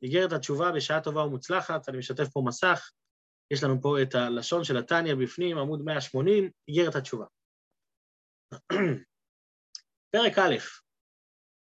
איגרת 0.03 0.33
התשובה 0.33 0.73
בשעה 0.73 1.01
טובה 1.01 1.23
ומוצלחת, 1.23 1.89
אני 1.89 1.99
משתף 1.99 2.29
פה 2.29 2.43
מסך, 2.47 2.91
יש 3.51 3.65
לנו 3.65 3.83
פה 3.83 4.03
את 4.03 4.15
הלשון 4.15 4.65
של 4.65 4.77
התניא 4.77 5.15
בפנים, 5.15 5.59
עמוד 5.59 5.83
180, 5.85 6.51
איגרת 6.69 6.95
התשובה. 6.95 7.27
פרק 10.13 10.39
א', 10.39 10.57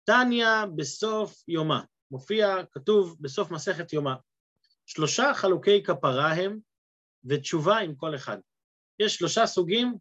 תניא 0.03 0.47
בסוף 0.75 1.43
יומה, 1.47 1.83
מופיע, 2.11 2.55
כתוב 2.71 3.17
בסוף 3.19 3.51
מסכת 3.51 3.93
יומה. 3.93 4.15
שלושה 4.85 5.33
חלוקי 5.33 5.83
כפרה 5.83 6.33
הם, 6.33 6.59
ותשובה 7.29 7.77
עם 7.77 7.95
כל 7.95 8.15
אחד. 8.15 8.37
יש 8.99 9.15
שלושה 9.15 9.45
סוגים, 9.45 9.95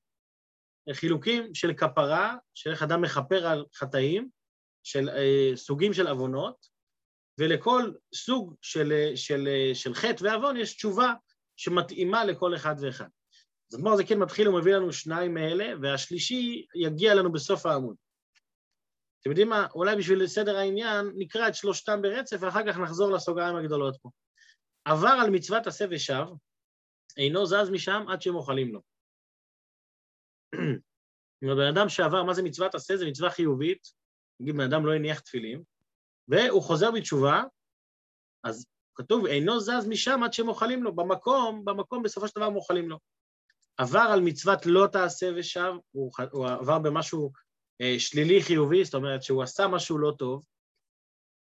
חילוקים 0.93 1.55
של 1.55 1.73
כפרה, 1.75 2.37
של 2.55 2.71
איך 2.71 2.83
אדם 2.83 3.03
מכפר 3.03 3.47
על 3.47 3.65
חטאים, 3.75 4.29
של 4.83 5.09
אה, 5.09 5.53
סוגים 5.55 5.93
של 5.93 6.07
עוונות, 6.07 6.67
ולכל 7.39 7.93
סוג 8.15 8.55
של, 8.63 8.93
של, 9.15 9.49
של 9.75 9.95
חטא 9.95 10.25
ועוון 10.25 10.57
יש 10.57 10.77
תשובה 10.77 11.13
שמתאימה 11.57 12.25
לכל 12.25 12.55
אחד 12.55 12.75
ואחד. 12.81 13.09
אז 13.73 13.79
אדמו"ר 13.79 13.97
זה 13.97 14.05
כן 14.05 14.19
מתחיל 14.19 14.49
ומביא 14.49 14.75
לנו 14.75 14.93
שניים 14.93 15.35
מאלה, 15.35 15.73
והשלישי 15.83 16.67
יגיע 16.75 17.15
לנו 17.15 17.33
בסוף 17.33 17.67
העמוד. 17.67 17.97
אתם 19.21 19.31
יודעים 19.31 19.49
מה? 19.49 19.67
אולי 19.75 19.97
בשביל 19.97 20.27
סדר 20.27 20.57
העניין 20.57 21.13
נקרא 21.17 21.49
את 21.49 21.55
שלושתם 21.55 22.03
ברצף 22.03 22.37
ואחר 22.41 22.61
כך 22.67 22.79
נחזור 22.79 23.11
לסוגריים 23.11 23.57
הגדולות 23.57 23.97
פה. 24.03 24.11
עבר 24.85 25.19
על 25.23 25.31
מצוות 25.31 25.67
עשה 25.67 25.85
ושב, 25.91 26.25
אינו 27.17 27.47
זז 27.47 27.71
משם 27.71 28.05
עד 28.09 28.23
שמוחלים 28.23 28.73
לו. 28.75 28.81
בן 31.43 31.67
אדם 31.75 31.89
שעבר, 31.89 32.23
מה 32.23 32.35
זה 32.35 32.43
מצוות 32.43 32.75
עשה? 32.75 32.97
זה 32.97 33.07
מצווה 33.07 33.31
חיובית, 33.31 33.89
נגיד 34.41 34.55
בן 34.55 34.65
אדם 34.65 34.87
לא 34.87 34.95
הניח 34.95 35.21
תפילין, 35.21 35.63
והוא 36.29 36.63
חוזר 36.63 36.91
בתשובה, 36.91 37.43
אז 38.45 38.67
כתוב, 38.95 39.27
אינו 39.27 39.61
זז 39.61 39.87
משם 39.89 40.23
עד 40.23 40.33
שמוחלים 40.33 40.83
לו, 40.83 40.97
במקום, 40.97 41.65
במקום 41.65 42.03
בסופו 42.03 42.29
של 42.29 42.33
דבר 42.37 42.51
מוחלים 42.51 42.89
לו. 42.89 42.99
עבר 43.77 44.09
על 44.13 44.21
מצוות 44.21 44.67
לא 44.67 44.87
תעשה 44.93 45.31
ושב, 45.37 45.73
הוא, 45.91 46.13
הוא 46.33 46.49
עבר 46.49 46.79
במשהו 46.79 47.33
אה, 47.81 47.95
שלילי 47.99 48.43
חיובי, 48.43 48.85
זאת 48.85 48.95
אומרת 48.95 49.23
שהוא 49.23 49.43
עשה 49.43 49.69
משהו 49.69 49.99
לא 49.99 50.13
טוב, 50.19 50.45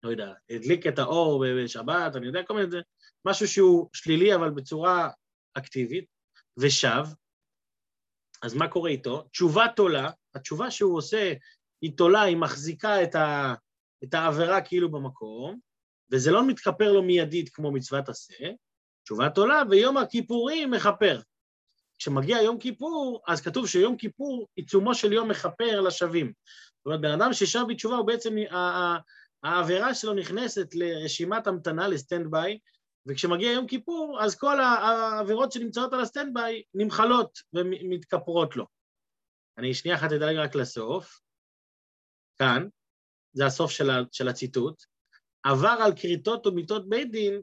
לא 0.02 0.11
יודע, 0.11 0.33
הדליק 0.50 0.87
את 0.87 0.99
האור 0.99 1.45
בשבת, 1.64 2.16
אני 2.16 2.26
יודע, 2.26 2.42
כל 2.42 2.54
מיני, 2.54 2.76
משהו 3.25 3.49
שהוא 3.49 3.88
שלילי 3.92 4.35
אבל 4.35 4.50
בצורה 4.50 5.11
אקטיבית, 5.54 6.04
ושב, 6.57 7.04
אז 8.42 8.54
מה 8.54 8.68
קורה 8.68 8.90
איתו? 8.90 9.23
תשובה 9.23 9.66
תולה, 9.76 10.11
התשובה 10.35 10.70
שהוא 10.70 10.97
עושה 10.97 11.32
היא 11.82 11.97
תולה, 11.97 12.23
היא 12.23 12.37
מחזיקה 12.37 13.02
את, 13.02 13.14
ה, 13.14 13.54
את 14.04 14.14
העבירה 14.14 14.61
כאילו 14.61 14.90
במקום, 14.90 15.59
וזה 16.12 16.30
לא 16.30 16.47
מתכפר 16.47 16.92
לו 16.92 17.02
מיידית 17.02 17.49
כמו 17.49 17.73
מצוות 17.73 18.09
עשה, 18.09 18.50
תשובה 19.04 19.30
תולה, 19.30 19.62
ויום 19.70 19.97
הכיפורים 19.97 20.70
מכפר. 20.70 21.20
כשמגיע 21.99 22.42
יום 22.42 22.59
כיפור, 22.59 23.23
אז 23.28 23.40
כתוב 23.40 23.68
שיום 23.68 23.97
כיפור 23.97 24.49
עיצומו 24.56 24.94
של 24.94 25.12
יום 25.12 25.30
מכפר 25.30 25.80
לשבים. 25.81 26.33
זאת 26.76 26.87
אומרת, 26.87 27.00
בן 27.00 27.11
אדם 27.11 27.32
ששב 27.32 27.62
בתשובה 27.68 27.97
הוא 27.97 28.06
בעצם, 28.06 28.35
העבירה 29.42 29.94
שלו 29.94 30.14
נכנסת 30.14 30.75
לרשימת 30.75 31.47
המתנה, 31.47 31.88
ל 31.88 32.31
standby, 32.31 32.59
וכשמגיע 33.07 33.52
יום 33.52 33.66
כיפור, 33.66 34.19
אז 34.23 34.38
כל 34.38 34.61
העבירות 34.61 35.52
שנמצאות 35.52 35.92
על 35.92 36.00
ה 36.00 36.35
standby 36.35 36.62
נמחלות 36.75 37.38
ומתכפרות 37.52 38.57
לו. 38.57 38.66
אני 39.59 39.75
שנייה 39.75 39.97
אחת 39.97 40.12
אדלג 40.12 40.37
רק 40.37 40.54
לסוף, 40.54 41.21
כאן, 42.38 42.69
זה 43.33 43.47
הסוף 43.47 43.71
של, 43.71 43.90
של 44.12 44.28
הציטוט, 44.28 44.83
עבר 45.42 45.76
על 45.85 45.92
כריתות 45.97 46.47
ומיתות 46.47 46.88
בית 46.88 47.11
דין, 47.11 47.42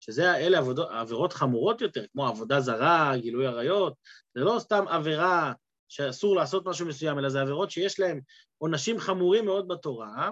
שזה 0.00 0.36
אלה 0.36 0.58
עבודות, 0.58 0.88
עבירות 0.90 1.32
חמורות 1.32 1.80
יותר, 1.80 2.06
כמו 2.12 2.26
עבודה 2.26 2.60
זרה, 2.60 3.12
גילוי 3.16 3.46
עריות, 3.46 3.94
זה 4.34 4.40
לא 4.40 4.56
סתם 4.58 4.84
עבירה 4.88 5.52
שאסור 5.88 6.36
לעשות 6.36 6.66
משהו 6.66 6.86
מסוים, 6.86 7.18
אלא 7.18 7.28
זה 7.28 7.40
עבירות 7.40 7.70
שיש 7.70 8.00
להן 8.00 8.20
עונשים 8.58 8.98
חמורים 8.98 9.44
מאוד 9.44 9.68
בתורה, 9.68 10.30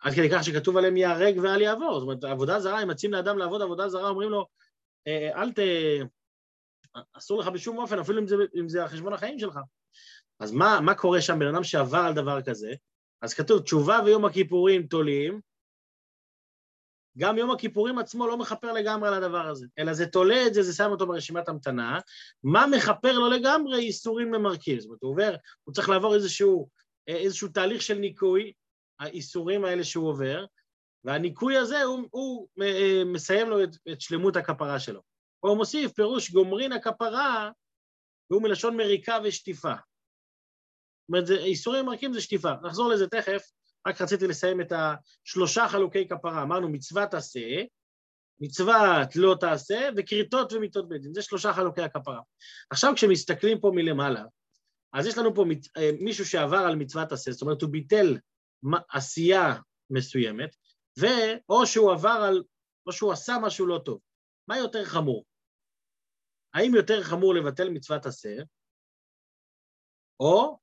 עד 0.00 0.12
כדי 0.12 0.30
כך 0.30 0.44
שכתוב 0.44 0.76
עליהם 0.76 0.96
ייהרג 0.96 1.38
ואל 1.42 1.60
יעבור. 1.60 2.00
זאת 2.00 2.02
אומרת, 2.02 2.24
עבודה 2.24 2.60
זרה, 2.60 2.82
אם 2.82 2.88
מציעים 2.88 3.12
לאדם 3.12 3.38
לעבוד 3.38 3.62
עבודה 3.62 3.88
זרה, 3.88 4.08
אומרים 4.08 4.30
לו, 4.30 4.46
אה, 5.06 5.42
אל 5.42 5.52
ת... 5.52 5.58
אסור 7.12 7.40
לך 7.40 7.48
בשום 7.48 7.78
אופן, 7.78 7.98
אפילו 7.98 8.20
אם 8.20 8.26
זה, 8.26 8.36
אם 8.60 8.68
זה 8.68 8.82
על 8.82 8.88
חשבון 8.88 9.12
החיים 9.12 9.38
שלך. 9.38 9.58
אז 10.40 10.52
מה, 10.52 10.80
מה 10.80 10.94
קורה 10.94 11.20
שם, 11.20 11.38
בן 11.38 11.54
אדם 11.54 11.64
שעבר 11.64 11.98
על 11.98 12.14
דבר 12.14 12.42
כזה? 12.42 12.74
אז 13.22 13.34
כתוב, 13.34 13.62
תשובה 13.62 14.00
ויום 14.04 14.24
הכיפורים 14.24 14.86
תולים, 14.86 15.40
גם 17.18 17.38
יום 17.38 17.50
הכיפורים 17.50 17.98
עצמו 17.98 18.26
לא 18.26 18.36
מכפר 18.36 18.72
לגמרי 18.72 19.08
על 19.08 19.14
הדבר 19.14 19.46
הזה, 19.46 19.66
אלא 19.78 19.94
זה 19.94 20.06
תולה 20.06 20.46
את 20.46 20.54
זה, 20.54 20.62
זה 20.62 20.72
שם 20.72 20.90
אותו 20.90 21.06
ברשימת 21.06 21.48
המתנה. 21.48 21.98
מה 22.42 22.66
מכפר 22.66 23.12
לו 23.12 23.30
לגמרי? 23.30 23.78
איסורים 23.78 24.30
ממרקים. 24.30 24.80
זאת 24.80 24.86
אומרת, 24.88 25.02
הוא 25.02 25.10
עובר, 25.10 25.34
הוא 25.64 25.74
צריך 25.74 25.88
לעבור 25.88 26.14
איזשהו, 26.14 26.68
איזשהו 27.06 27.48
תהליך 27.48 27.82
של 27.82 27.98
ניקוי, 27.98 28.52
האיסורים 29.00 29.64
האלה 29.64 29.84
שהוא 29.84 30.08
עובר, 30.08 30.44
והניקוי 31.04 31.56
הזה, 31.56 31.82
הוא, 31.82 32.08
הוא 32.10 32.48
אה, 32.62 33.02
מסיים 33.06 33.48
לו 33.48 33.64
את, 33.64 33.70
את 33.92 34.00
שלמות 34.00 34.36
הכפרה 34.36 34.80
שלו. 34.80 35.00
הוא 35.40 35.56
מוסיף 35.56 35.92
פירוש 35.92 36.30
גומרין 36.30 36.72
הכפרה, 36.72 37.50
והוא 38.30 38.42
מלשון 38.42 38.76
מריקה 38.76 39.18
ושטיפה. 39.24 39.72
זאת 39.74 41.08
אומרת, 41.08 41.30
איסורים 41.30 41.84
ממרקים 41.84 42.12
זה 42.12 42.20
שטיפה. 42.20 42.52
נחזור 42.62 42.88
לזה 42.88 43.08
תכף, 43.08 43.42
רק 43.86 44.00
רציתי 44.00 44.26
לסיים 44.26 44.60
את 44.60 44.72
השלושה 44.72 45.68
חלוקי 45.68 46.08
כפרה. 46.08 46.42
אמרנו 46.42 46.68
מצוות 46.68 47.14
עשה, 47.14 47.62
מצוות 48.40 49.16
לא 49.16 49.36
תעשה, 49.40 49.88
וכריתות 49.96 50.52
ומיתות 50.52 50.88
בית 50.88 51.02
דין. 51.02 51.14
זה 51.14 51.22
שלושה 51.22 51.52
חלוקי 51.52 51.82
הכפרה. 51.82 52.20
עכשיו 52.70 52.92
כשמסתכלים 52.96 53.60
פה 53.60 53.70
מלמעלה, 53.74 54.24
אז 54.92 55.06
יש 55.06 55.18
לנו 55.18 55.34
פה 55.34 55.44
אה, 55.76 55.90
מישהו 56.00 56.26
שעבר 56.26 56.56
על 56.56 56.76
מצוות 56.76 57.12
עשה, 57.12 57.32
זאת 57.32 57.42
אומרת, 57.42 57.62
הוא 57.62 57.70
ביטל 57.70 58.18
עשייה 58.88 59.54
מסוימת, 59.90 60.56
ואו 60.96 61.66
שהוא 61.66 61.92
עבר 61.92 62.20
על, 62.28 62.44
או 62.86 62.92
שהוא 62.92 63.12
עשה 63.12 63.32
משהו 63.42 63.66
לא 63.66 63.80
טוב. 63.84 64.00
מה 64.48 64.58
יותר 64.58 64.84
חמור? 64.84 65.24
האם 66.54 66.74
יותר 66.74 67.02
חמור 67.02 67.34
לבטל 67.34 67.70
מצוות 67.70 68.06
עשה, 68.06 68.36
או 70.20 70.58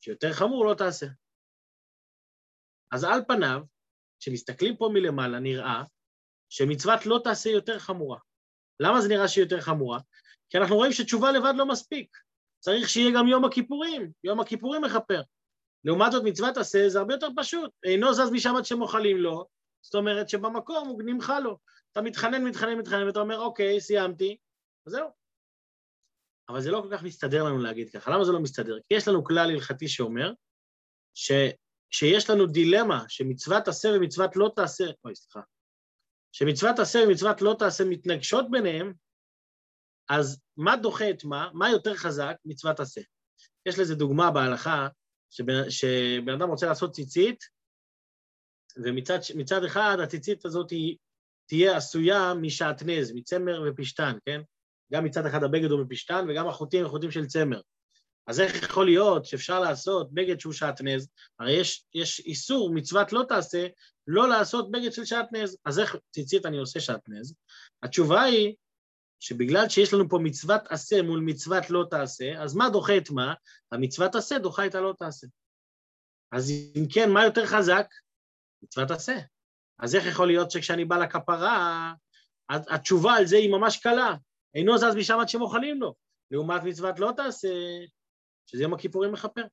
שיותר 0.00 0.32
חמור 0.32 0.66
לא 0.66 0.74
תעשה? 0.74 1.06
אז 2.92 3.04
על 3.04 3.20
פניו, 3.28 3.60
כשמסתכלים 4.20 4.76
פה 4.76 4.90
מלמעלה, 4.92 5.40
נראה 5.40 5.82
שמצוות 6.48 7.06
לא 7.06 7.20
תעשה 7.24 7.50
יותר 7.50 7.78
חמורה. 7.78 8.18
למה 8.80 9.00
זה 9.00 9.08
נראה 9.08 9.28
שהיא 9.28 9.44
יותר 9.44 9.60
חמורה? 9.60 10.00
כי 10.50 10.58
אנחנו 10.58 10.76
רואים 10.76 10.92
שתשובה 10.92 11.32
לבד 11.32 11.52
לא 11.56 11.68
מספיק. 11.68 12.16
צריך 12.60 12.88
שיהיה 12.88 13.10
גם 13.18 13.26
יום 13.28 13.44
הכיפורים, 13.44 14.12
יום 14.24 14.40
הכיפורים 14.40 14.82
מכפר. 14.82 15.22
לעומת 15.84 16.12
זאת 16.12 16.22
מצוות 16.24 16.56
עשה 16.56 16.88
זה 16.88 16.98
הרבה 16.98 17.14
יותר 17.14 17.28
פשוט, 17.36 17.70
אינו 17.84 18.14
זז 18.14 18.30
משם 18.32 18.56
עד 18.56 18.64
שמוחלים 18.64 19.16
לו, 19.16 19.46
זאת 19.82 19.94
אומרת 19.94 20.28
שבמקום 20.28 20.88
הוא 20.88 21.02
נמחה 21.06 21.40
לו. 21.40 21.58
אתה 21.92 22.02
מתחנן, 22.02 22.44
מתחנן, 22.44 22.78
מתחנן, 22.78 23.06
ואתה 23.06 23.20
אומר, 23.20 23.40
אוקיי, 23.40 23.80
סיימתי, 23.80 24.36
וזהו. 24.86 25.08
אבל 26.48 26.60
זה 26.60 26.70
לא 26.70 26.80
כל 26.82 26.96
כך 26.96 27.02
מסתדר 27.02 27.44
לנו 27.44 27.58
להגיד 27.58 27.90
ככה. 27.90 28.10
למה 28.10 28.24
זה 28.24 28.32
לא 28.32 28.40
מסתדר? 28.40 28.78
כי 28.88 28.94
יש 28.94 29.08
לנו 29.08 29.24
כלל 29.24 29.50
הלכתי 29.50 29.88
שאומר 29.88 30.32
שכשיש 31.14 32.30
לנו 32.30 32.46
דילמה 32.46 33.04
שמצוות 33.08 33.68
עשה 33.68 33.88
ומצוות 33.96 34.36
לא 34.36 34.52
תעשה, 34.56 34.84
אוי, 35.04 35.14
סליחה, 35.14 35.40
שמצוות 36.32 36.78
עשה 36.78 36.98
ומצוות 37.06 37.42
לא 37.42 37.56
תעשה 37.58 37.84
מתנגשות 37.84 38.50
ביניהם, 38.50 38.92
אז 40.10 40.40
מה 40.56 40.76
דוחה 40.76 41.10
את 41.10 41.24
מה? 41.24 41.50
מה 41.52 41.70
יותר 41.70 41.94
חזק? 41.94 42.36
מצוות 42.44 42.80
עשה. 42.80 43.00
יש 43.66 43.78
לזה 43.78 43.94
דוגמה 43.94 44.30
בהלכה, 44.30 44.88
שבן, 45.30 45.70
שבן 45.70 46.32
אדם 46.32 46.50
רוצה 46.50 46.66
לעשות 46.66 46.92
ציצית, 46.92 47.44
ומצד 48.76 49.64
אחד 49.66 49.96
הציצית 50.02 50.44
הזאת 50.44 50.70
היא 50.70 50.96
תהיה 51.46 51.76
עשויה 51.76 52.34
משעטנז, 52.34 53.12
מצמר 53.14 53.62
ופשתן, 53.66 54.12
כן? 54.24 54.40
גם 54.92 55.04
מצד 55.04 55.26
אחד 55.26 55.44
הבגד 55.44 55.70
הוא 55.70 55.80
מפשתן 55.80 56.26
וגם 56.28 56.48
החוטים 56.48 56.84
הם 56.84 56.90
חוטים 56.90 57.10
של 57.10 57.26
צמר. 57.26 57.60
אז 58.26 58.40
איך 58.40 58.62
יכול 58.62 58.86
להיות 58.86 59.24
שאפשר 59.24 59.60
לעשות 59.60 60.12
בגד 60.12 60.40
שהוא 60.40 60.52
שעטנז? 60.52 61.08
הרי 61.38 61.52
יש, 61.52 61.84
יש 61.94 62.20
איסור, 62.20 62.74
מצוות 62.74 63.12
לא 63.12 63.22
תעשה, 63.28 63.66
לא 64.06 64.28
לעשות 64.28 64.70
בגד 64.70 64.92
של 64.92 65.04
שעטנז. 65.04 65.56
אז 65.64 65.78
איך 65.78 65.96
ציצית 66.10 66.46
אני 66.46 66.58
עושה 66.58 66.80
שעטנז? 66.80 67.34
התשובה 67.82 68.22
היא 68.22 68.54
שבגלל 69.24 69.68
שיש 69.68 69.94
לנו 69.94 70.08
פה 70.08 70.18
מצוות 70.22 70.60
עשה 70.68 71.02
מול 71.02 71.20
מצוות 71.20 71.70
לא 71.70 71.84
תעשה, 71.90 72.42
אז 72.42 72.54
מה 72.54 72.70
דוחה 72.70 72.96
את 72.96 73.10
מה? 73.10 73.34
המצוות 73.72 74.14
עשה 74.14 74.38
דוחה 74.38 74.66
את 74.66 74.74
הלא 74.74 74.94
תעשה. 74.98 75.26
אז 76.32 76.50
אם 76.50 76.84
כן, 76.92 77.10
מה 77.10 77.24
יותר 77.24 77.46
חזק? 77.46 77.86
מצוות 78.62 78.90
עשה. 78.90 79.16
אז 79.78 79.94
איך 79.94 80.06
יכול 80.06 80.26
להיות 80.26 80.50
שכשאני 80.50 80.84
בא 80.84 80.96
לכפרה, 80.96 81.92
התשובה 82.48 83.12
על 83.12 83.26
זה 83.26 83.36
היא 83.36 83.50
ממש 83.50 83.76
קלה. 83.76 84.14
אינו 84.54 84.78
זז 84.78 84.96
משם 84.96 85.18
עד 85.20 85.28
שמוכנים 85.28 85.80
לו. 85.80 85.94
לעומת 86.30 86.62
מצוות 86.62 86.98
לא 86.98 87.12
תעשה, 87.16 87.48
שזה 88.46 88.62
יום 88.62 88.74
הכיפורים 88.74 89.12
מכפר. 89.12 89.44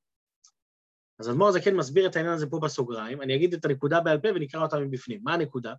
אז 1.20 1.30
אדמו"ר 1.30 1.48
הזקן 1.48 1.76
מסביר 1.76 2.08
את 2.08 2.16
העניין 2.16 2.34
הזה 2.34 2.48
פה 2.50 2.60
בסוגריים, 2.60 3.22
אני 3.22 3.36
אגיד 3.36 3.54
את 3.54 3.66
הנקודה 3.66 4.00
בעל 4.00 4.22
פה 4.22 4.28
ונקרא 4.36 4.64
אותה 4.64 4.80
מבפנים. 4.80 5.20
מה 5.24 5.34
הנקודה? 5.34 5.74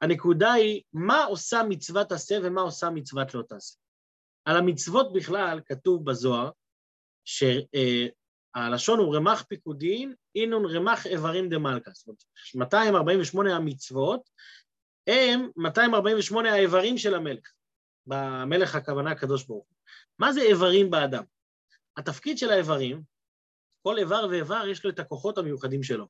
הנקודה 0.00 0.52
היא, 0.52 0.82
מה 0.92 1.24
עושה 1.24 1.62
מצוות 1.68 2.12
עשה 2.12 2.38
ומה 2.42 2.60
עושה 2.60 2.90
מצוות 2.90 3.34
לא 3.34 3.42
תעשה. 3.42 3.78
על 4.44 4.56
המצוות 4.56 5.12
בכלל 5.12 5.60
כתוב 5.66 6.04
בזוהר, 6.04 6.50
שהלשון 7.24 8.98
הוא 8.98 9.16
רמ"ח 9.16 9.42
פיקודין, 9.42 10.14
אינון 10.34 10.76
רמ"ח 10.76 11.06
איברים 11.06 11.48
דמלכה. 11.48 11.90
זאת 11.94 12.06
אומרת, 12.06 12.24
248 12.54 13.56
המצוות 13.56 14.30
הם 15.06 15.50
248 15.56 16.52
האיברים 16.52 16.98
של 16.98 17.14
המלך. 17.14 17.52
במלך 18.06 18.74
הכוונה 18.74 19.10
הקדוש 19.10 19.46
ברוך 19.46 19.66
הוא. 19.68 19.76
מה 20.18 20.32
זה 20.32 20.40
איברים 20.40 20.90
באדם? 20.90 21.24
התפקיד 21.96 22.38
של 22.38 22.50
האיברים, 22.50 23.02
כל 23.82 23.98
איבר 23.98 24.26
ואיבר 24.30 24.66
יש 24.66 24.84
לו 24.84 24.90
את 24.90 24.98
הכוחות 24.98 25.38
המיוחדים 25.38 25.82
שלו. 25.82 26.06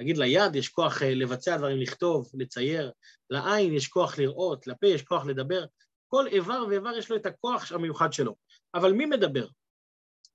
נגיד 0.00 0.16
ליד 0.16 0.56
יש 0.56 0.68
כוח 0.68 1.02
אה, 1.02 1.14
לבצע 1.14 1.56
דברים, 1.56 1.80
לכתוב, 1.80 2.30
לצייר, 2.34 2.92
לעין 3.30 3.74
יש 3.74 3.88
כוח 3.88 4.18
לראות, 4.18 4.66
לפה 4.66 4.86
יש 4.86 5.02
כוח 5.02 5.26
לדבר, 5.26 5.64
כל 6.08 6.26
איבר 6.26 6.64
ואיבר 6.68 6.96
יש 6.96 7.10
לו 7.10 7.16
את 7.16 7.26
הכוח 7.26 7.72
המיוחד 7.72 8.12
שלו. 8.12 8.36
אבל 8.74 8.92
מי 8.92 9.06
מדבר? 9.06 9.46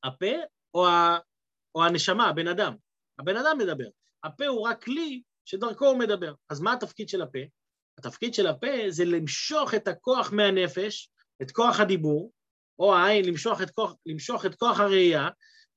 הפה 0.04 0.36
או, 0.74 0.88
ה... 0.88 1.18
או 1.76 1.84
הנשמה, 1.84 2.30
הבן 2.30 2.48
אדם? 2.48 2.76
הבן 3.20 3.38
אדם 3.38 3.58
מדבר. 3.58 3.88
הפה 4.24 4.46
הוא 4.46 4.68
רק 4.68 4.84
כלי 4.84 5.22
שדרכו 5.46 5.86
הוא 5.86 6.00
מדבר. 6.00 6.34
אז 6.50 6.62
מה 6.62 6.74
התפקיד 6.74 7.10
של 7.10 7.22
הפה? 7.22 7.40
התפקיד 7.98 8.34
של 8.34 8.48
הפה 8.48 8.68
זה 8.90 9.06
למשוך 9.06 9.74
את 9.74 9.88
הכוח 9.88 10.32
מהנפש, 10.32 11.10
את 11.42 11.52
כוח 11.52 11.80
הדיבור, 11.80 12.32
או 12.80 12.96
העין, 12.96 13.26
למשוך 13.26 13.62
את 13.62 13.70
כוח, 13.70 13.94
למשוך 14.06 14.46
את 14.46 14.56
כוח 14.56 14.80
הראייה, 14.80 15.30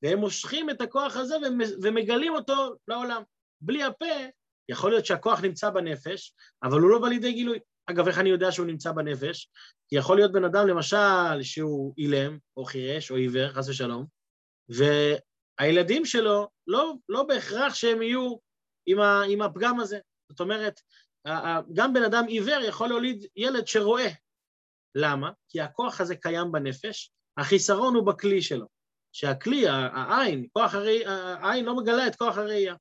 והם 0.02 0.18
מושכים 0.18 0.70
את 0.70 0.80
הכוח 0.80 1.16
הזה 1.16 1.36
ומגלים 1.82 2.34
אותו 2.34 2.74
לעולם. 2.88 3.22
בלי 3.60 3.84
הפה, 3.84 4.06
יכול 4.68 4.90
להיות 4.90 5.06
שהכוח 5.06 5.40
נמצא 5.40 5.70
בנפש, 5.70 6.34
אבל 6.62 6.80
הוא 6.80 6.90
לא 6.90 6.98
בא 6.98 7.08
לידי 7.08 7.32
גילוי. 7.32 7.58
אגב, 7.86 8.08
איך 8.08 8.18
אני 8.18 8.28
יודע 8.28 8.52
שהוא 8.52 8.66
נמצא 8.66 8.92
בנפש? 8.92 9.50
כי 9.88 9.96
יכול 9.96 10.16
להיות 10.16 10.32
בן 10.32 10.44
אדם, 10.44 10.68
למשל, 10.68 11.42
שהוא 11.42 11.94
אילם, 11.98 12.38
או 12.56 12.64
חירש, 12.64 13.10
או 13.10 13.16
עיוור, 13.16 13.52
חס 13.52 13.68
ושלום, 13.68 14.06
והילדים 14.68 16.04
שלו, 16.04 16.48
לא, 16.66 16.94
לא 17.08 17.22
בהכרח 17.22 17.74
שהם 17.74 18.02
יהיו 18.02 18.36
עם, 18.86 19.00
ה, 19.00 19.22
עם 19.28 19.42
הפגם 19.42 19.80
הזה. 19.80 19.98
זאת 20.28 20.40
אומרת, 20.40 20.80
גם 21.72 21.92
בן 21.92 22.02
אדם 22.02 22.24
עיוור 22.28 22.60
יכול 22.68 22.88
להוליד 22.88 23.26
ילד 23.36 23.66
שרואה. 23.66 24.08
למה? 24.94 25.30
כי 25.48 25.60
הכוח 25.60 26.00
הזה 26.00 26.16
קיים 26.16 26.52
בנפש, 26.52 27.10
החיסרון 27.36 27.94
הוא 27.94 28.06
בכלי 28.06 28.42
שלו. 28.42 28.66
שהכלי, 29.12 29.68
העין, 29.68 30.46
כוח 30.52 30.74
הראי, 30.74 31.06
העין 31.06 31.64
לא 31.64 31.76
מגלה 31.76 32.06
את 32.06 32.16
כוח 32.16 32.38
הראייה. 32.38 32.74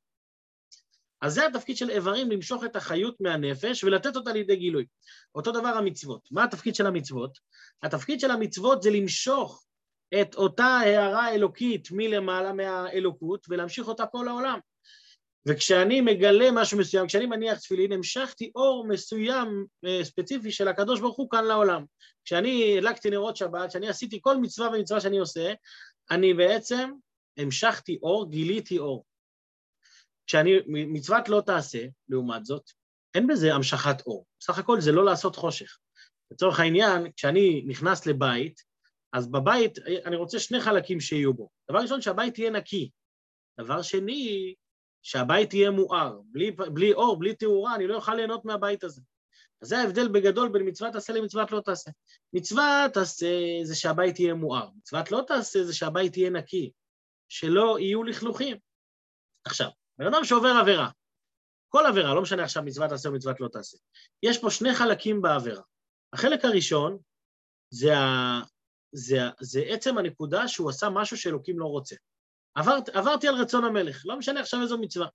אז 1.22 1.34
זה 1.34 1.46
התפקיד 1.46 1.78
של 1.78 1.90
איברים, 1.90 2.32
למשוך 2.32 2.64
את 2.64 2.76
החיות 2.76 3.16
מהנפש 3.20 3.84
ולתת 3.84 4.16
אותה 4.16 4.34
לידי 4.34 4.56
גילוי. 4.56 4.86
אותו 5.36 5.52
דבר 5.52 5.68
המצוות. 5.68 6.28
מה 6.32 6.44
התפקיד 6.44 6.76
של 6.76 6.86
המצוות? 6.86 7.38
התפקיד 7.84 8.20
של 8.20 8.32
המצוות 8.32 8.82
זה 8.82 8.90
למשוך 8.90 9.66
את 10.22 10.36
אותה 10.36 10.66
הערה 10.66 11.34
אלוקית 11.34 11.88
מלמעלה 11.92 12.54
מהאלוקות 12.54 13.46
ולהמשיך 13.50 13.88
אותה 13.88 14.06
פה 14.06 14.24
לעולם. 14.24 14.60
וכשאני 15.48 16.02
מגלה 16.02 16.52
משהו 16.52 16.78
מסוים, 16.78 17.08
כשאני 17.08 17.26
מניח 17.26 17.60
תפילין, 17.60 17.92
המשכתי 17.92 18.52
אור 18.56 18.88
מסוים 18.88 19.66
אה, 19.86 20.04
ספציפי 20.04 20.52
של 20.52 20.68
הקדוש 20.68 21.00
ברוך 21.00 21.18
הוא 21.18 21.30
כאן 21.30 21.46
לעולם. 21.46 21.86
כשאני 22.26 22.78
הדלקתי 22.78 23.10
נרות 23.10 23.38
שבת, 23.38 23.70
כשאני 23.70 23.90
עשיתי 23.90 24.20
כל 24.22 24.38
מצווה 24.38 24.70
ומצווה 24.70 25.02
שאני 25.02 25.18
עושה, 25.18 25.54
אני 26.12 26.34
בעצם 26.34 26.92
המשכתי 27.38 28.00
אור, 28.04 28.30
גיליתי 28.30 28.80
אור. 28.80 29.06
כשאני, 30.28 30.52
מצוות 30.68 31.30
לא 31.30 31.42
תעשה, 31.46 31.86
לעומת 32.10 32.46
זאת, 32.46 32.72
אין 33.16 33.28
בזה 33.28 33.54
המשכת 33.54 34.02
אור. 34.06 34.26
בסך 34.40 34.60
הכל 34.60 34.82
זה 34.82 34.92
לא 34.92 35.06
לעשות 35.06 35.36
חושך. 35.36 35.78
לצורך 36.32 36.60
העניין, 36.60 37.12
כשאני 37.16 37.64
נכנס 37.68 38.06
לבית, 38.06 38.62
אז 39.14 39.32
בבית 39.32 39.78
אני 40.06 40.16
רוצה 40.16 40.40
שני 40.40 40.62
חלקים 40.62 41.00
שיהיו 41.00 41.34
בו. 41.34 41.50
דבר 41.72 41.80
ראשון, 41.80 42.02
שהבית 42.02 42.40
יהיה 42.40 42.52
נקי. 42.52 42.90
דבר 43.60 43.82
שני, 43.82 44.56
שהבית 45.02 45.54
יהיה 45.54 45.72
מואר. 45.72 46.20
בלי, 46.26 46.52
בלי 46.52 46.94
אור, 46.94 47.20
בלי 47.20 47.36
תאורה, 47.36 47.76
אני 47.76 47.88
לא 47.88 47.96
אוכל 47.96 48.16
ליהנות 48.16 48.46
מהבית 48.46 48.84
הזה. 48.84 49.02
אז 49.62 49.68
זה 49.68 49.78
ההבדל 49.78 50.08
בגדול 50.08 50.50
בין 50.50 50.68
מצוות 50.68 50.94
תעשה 50.94 51.14
למצוות 51.14 51.52
לא 51.52 51.62
תעשה. 51.62 51.92
מצוות 52.34 52.94
תעשה 52.94 53.28
זה 53.64 53.76
שהבית 53.76 54.20
יהיה 54.20 54.34
מואר, 54.34 54.70
מצוות 54.78 55.12
לא 55.12 55.24
תעשה 55.28 55.64
זה 55.64 55.74
שהבית 55.74 56.18
יהיה 56.18 56.30
נקי, 56.30 56.72
שלא 57.30 57.80
יהיו 57.80 58.04
לכלוכים. 58.04 58.58
עכשיו, 59.46 59.70
בן 60.00 60.08
אדם 60.08 60.24
שעובר 60.24 60.54
עבירה, 60.62 60.90
כל 61.70 61.86
עבירה, 61.86 62.14
לא 62.16 62.22
משנה 62.22 62.44
עכשיו 62.44 62.64
מצוות 62.64 62.90
תעשה 62.90 63.10
או 63.10 63.14
מצוות 63.14 63.40
לא 63.40 63.48
תעשה, 63.48 63.78
יש 64.24 64.42
פה 64.42 64.52
שני 64.52 64.76
חלקים 64.76 65.22
בעבירה. 65.22 65.62
החלק 66.14 66.46
הראשון 66.46 66.98
זה, 67.70 67.98
ה... 67.98 68.42
זה, 68.92 69.24
ה... 69.24 69.30
זה 69.40 69.62
עצם 69.68 69.98
הנקודה 69.98 70.48
שהוא 70.48 70.70
עשה 70.70 70.90
משהו 70.90 71.18
שאלוקים 71.18 71.60
לא 71.60 71.66
רוצה. 71.66 71.96
עברת, 72.56 72.90
עברתי 72.90 73.28
על 73.28 73.36
רצון 73.36 73.64
המלך, 73.64 74.02
לא 74.06 74.18
משנה 74.18 74.40
עכשיו 74.40 74.62
איזו 74.62 74.78
מצווה. 74.78 75.08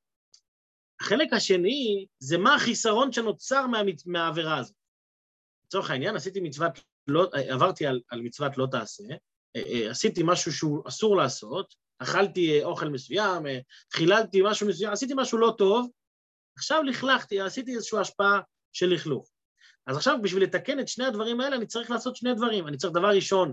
החלק 1.00 1.32
השני 1.32 2.06
זה 2.18 2.38
מה 2.38 2.54
החיסרון 2.54 3.12
שנוצר 3.12 3.66
מה, 3.66 3.80
מהעבירה 4.06 4.58
הזאת. 4.58 4.74
לצורך 5.66 5.90
העניין, 5.90 6.16
עשיתי 6.16 6.40
מצוות, 6.40 6.72
לא, 7.06 7.30
עברתי 7.48 7.86
על, 7.86 8.00
על 8.08 8.20
מצוות 8.20 8.58
לא 8.58 8.66
תעשה, 8.70 9.04
אה, 9.56 9.62
אה, 9.62 9.90
עשיתי 9.90 10.22
משהו 10.24 10.52
שהוא 10.52 10.82
אסור 10.88 11.16
לעשות, 11.16 11.74
אכלתי 12.02 12.60
אה, 12.60 12.64
אוכל 12.64 12.88
מסוים, 12.88 13.42
חיללתי 13.92 14.40
משהו 14.44 14.68
מסוים, 14.68 14.92
עשיתי 14.92 15.12
משהו 15.16 15.38
לא 15.38 15.54
טוב, 15.58 15.90
עכשיו 16.56 16.82
לכלכתי, 16.82 17.40
עשיתי 17.40 17.74
איזושהי 17.74 17.98
השפעה 17.98 18.40
של 18.72 18.86
לכלוך. 18.86 19.28
אז 19.86 19.96
עכשיו 19.96 20.18
בשביל 20.22 20.42
לתקן 20.42 20.80
את 20.80 20.88
שני 20.88 21.04
הדברים 21.04 21.40
האלה 21.40 21.56
אני 21.56 21.66
צריך 21.66 21.90
לעשות 21.90 22.16
שני 22.16 22.34
דברים. 22.34 22.68
אני 22.68 22.76
צריך 22.76 22.92
דבר 22.92 23.08
ראשון, 23.08 23.52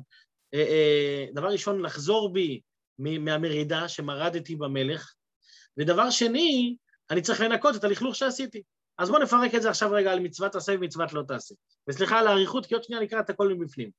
דבר 1.34 1.48
ראשון 1.48 1.82
לחזור 1.82 2.34
בי 2.34 2.62
מהמרידה 3.00 3.88
שמרדתי 3.88 4.56
במלך, 4.56 5.14
ודבר 5.78 6.10
שני, 6.10 6.76
אני 7.12 7.22
צריך 7.22 7.42
לנקות 7.42 7.76
את 7.76 7.84
הלכלוך 7.84 8.16
שעשיתי. 8.16 8.62
אז 8.98 9.10
בואו 9.10 9.22
נפרק 9.22 9.56
את 9.56 9.62
זה 9.62 9.70
עכשיו 9.70 9.92
רגע 9.92 10.12
על 10.12 10.20
מצוות 10.20 10.52
תעשה 10.52 10.74
ומצוות 10.76 11.14
לא 11.14 11.24
תעשה. 11.28 11.56
וסליחה 11.88 12.20
על 12.20 12.28
האריכות, 12.28 12.66
כי 12.66 12.74
עוד 12.74 12.84
שנייה 12.84 13.02
נקרא 13.02 13.20
את 13.20 13.30
הכל 13.30 13.54
מבפנים. 13.54 13.90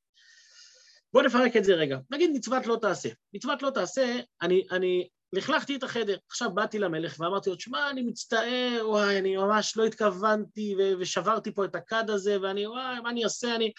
בואו 1.13 1.25
נפרק 1.25 1.57
את 1.57 1.65
זה 1.65 1.75
רגע. 1.75 1.99
נגיד 2.11 2.31
מצוות 2.35 2.67
לא 2.67 2.79
תעשה. 2.83 3.09
מצוות 3.35 3.63
לא 3.63 3.71
תעשה, 3.71 4.21
אני, 4.43 4.67
אני 4.71 5.09
לכלכתי 5.33 5.77
את 5.77 5.83
החדר. 5.83 6.17
עכשיו 6.29 6.55
באתי 6.55 6.79
למלך 6.79 7.17
ואמרתי 7.21 7.51
לו, 7.51 7.61
שמע, 7.61 7.91
אני 7.91 8.03
מצטער, 8.03 8.83
וואי, 8.89 9.19
אני 9.19 9.37
ממש 9.37 9.77
לא 9.77 9.85
התכוונתי 9.85 10.77
ושברתי 11.01 11.55
פה 11.55 11.65
את 11.65 11.75
הכד 11.75 12.11
הזה, 12.11 12.37
ואני, 12.43 12.67
וואי, 12.67 13.01
מה 13.01 13.11
אני 13.11 13.25
אעשה, 13.25 13.57
אני... 13.57 13.73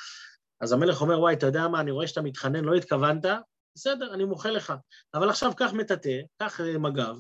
אז 0.61 0.71
המלך 0.71 1.01
אומר, 1.01 1.19
וואי, 1.19 1.33
אתה 1.33 1.45
יודע 1.45 1.67
מה, 1.67 1.79
אני 1.79 1.91
רואה 1.91 2.07
שאתה 2.07 2.21
מתחנן, 2.21 2.65
לא 2.65 2.75
התכוונת, 2.75 3.25
בסדר, 3.75 4.13
אני 4.13 4.23
מוחה 4.23 4.51
לך. 4.51 4.73
אבל 5.13 5.29
עכשיו 5.29 5.55
קח 5.55 5.73
מטאטא, 5.73 6.19
קח 6.37 6.61
אה, 6.61 6.77
מג"ב, 6.77 7.15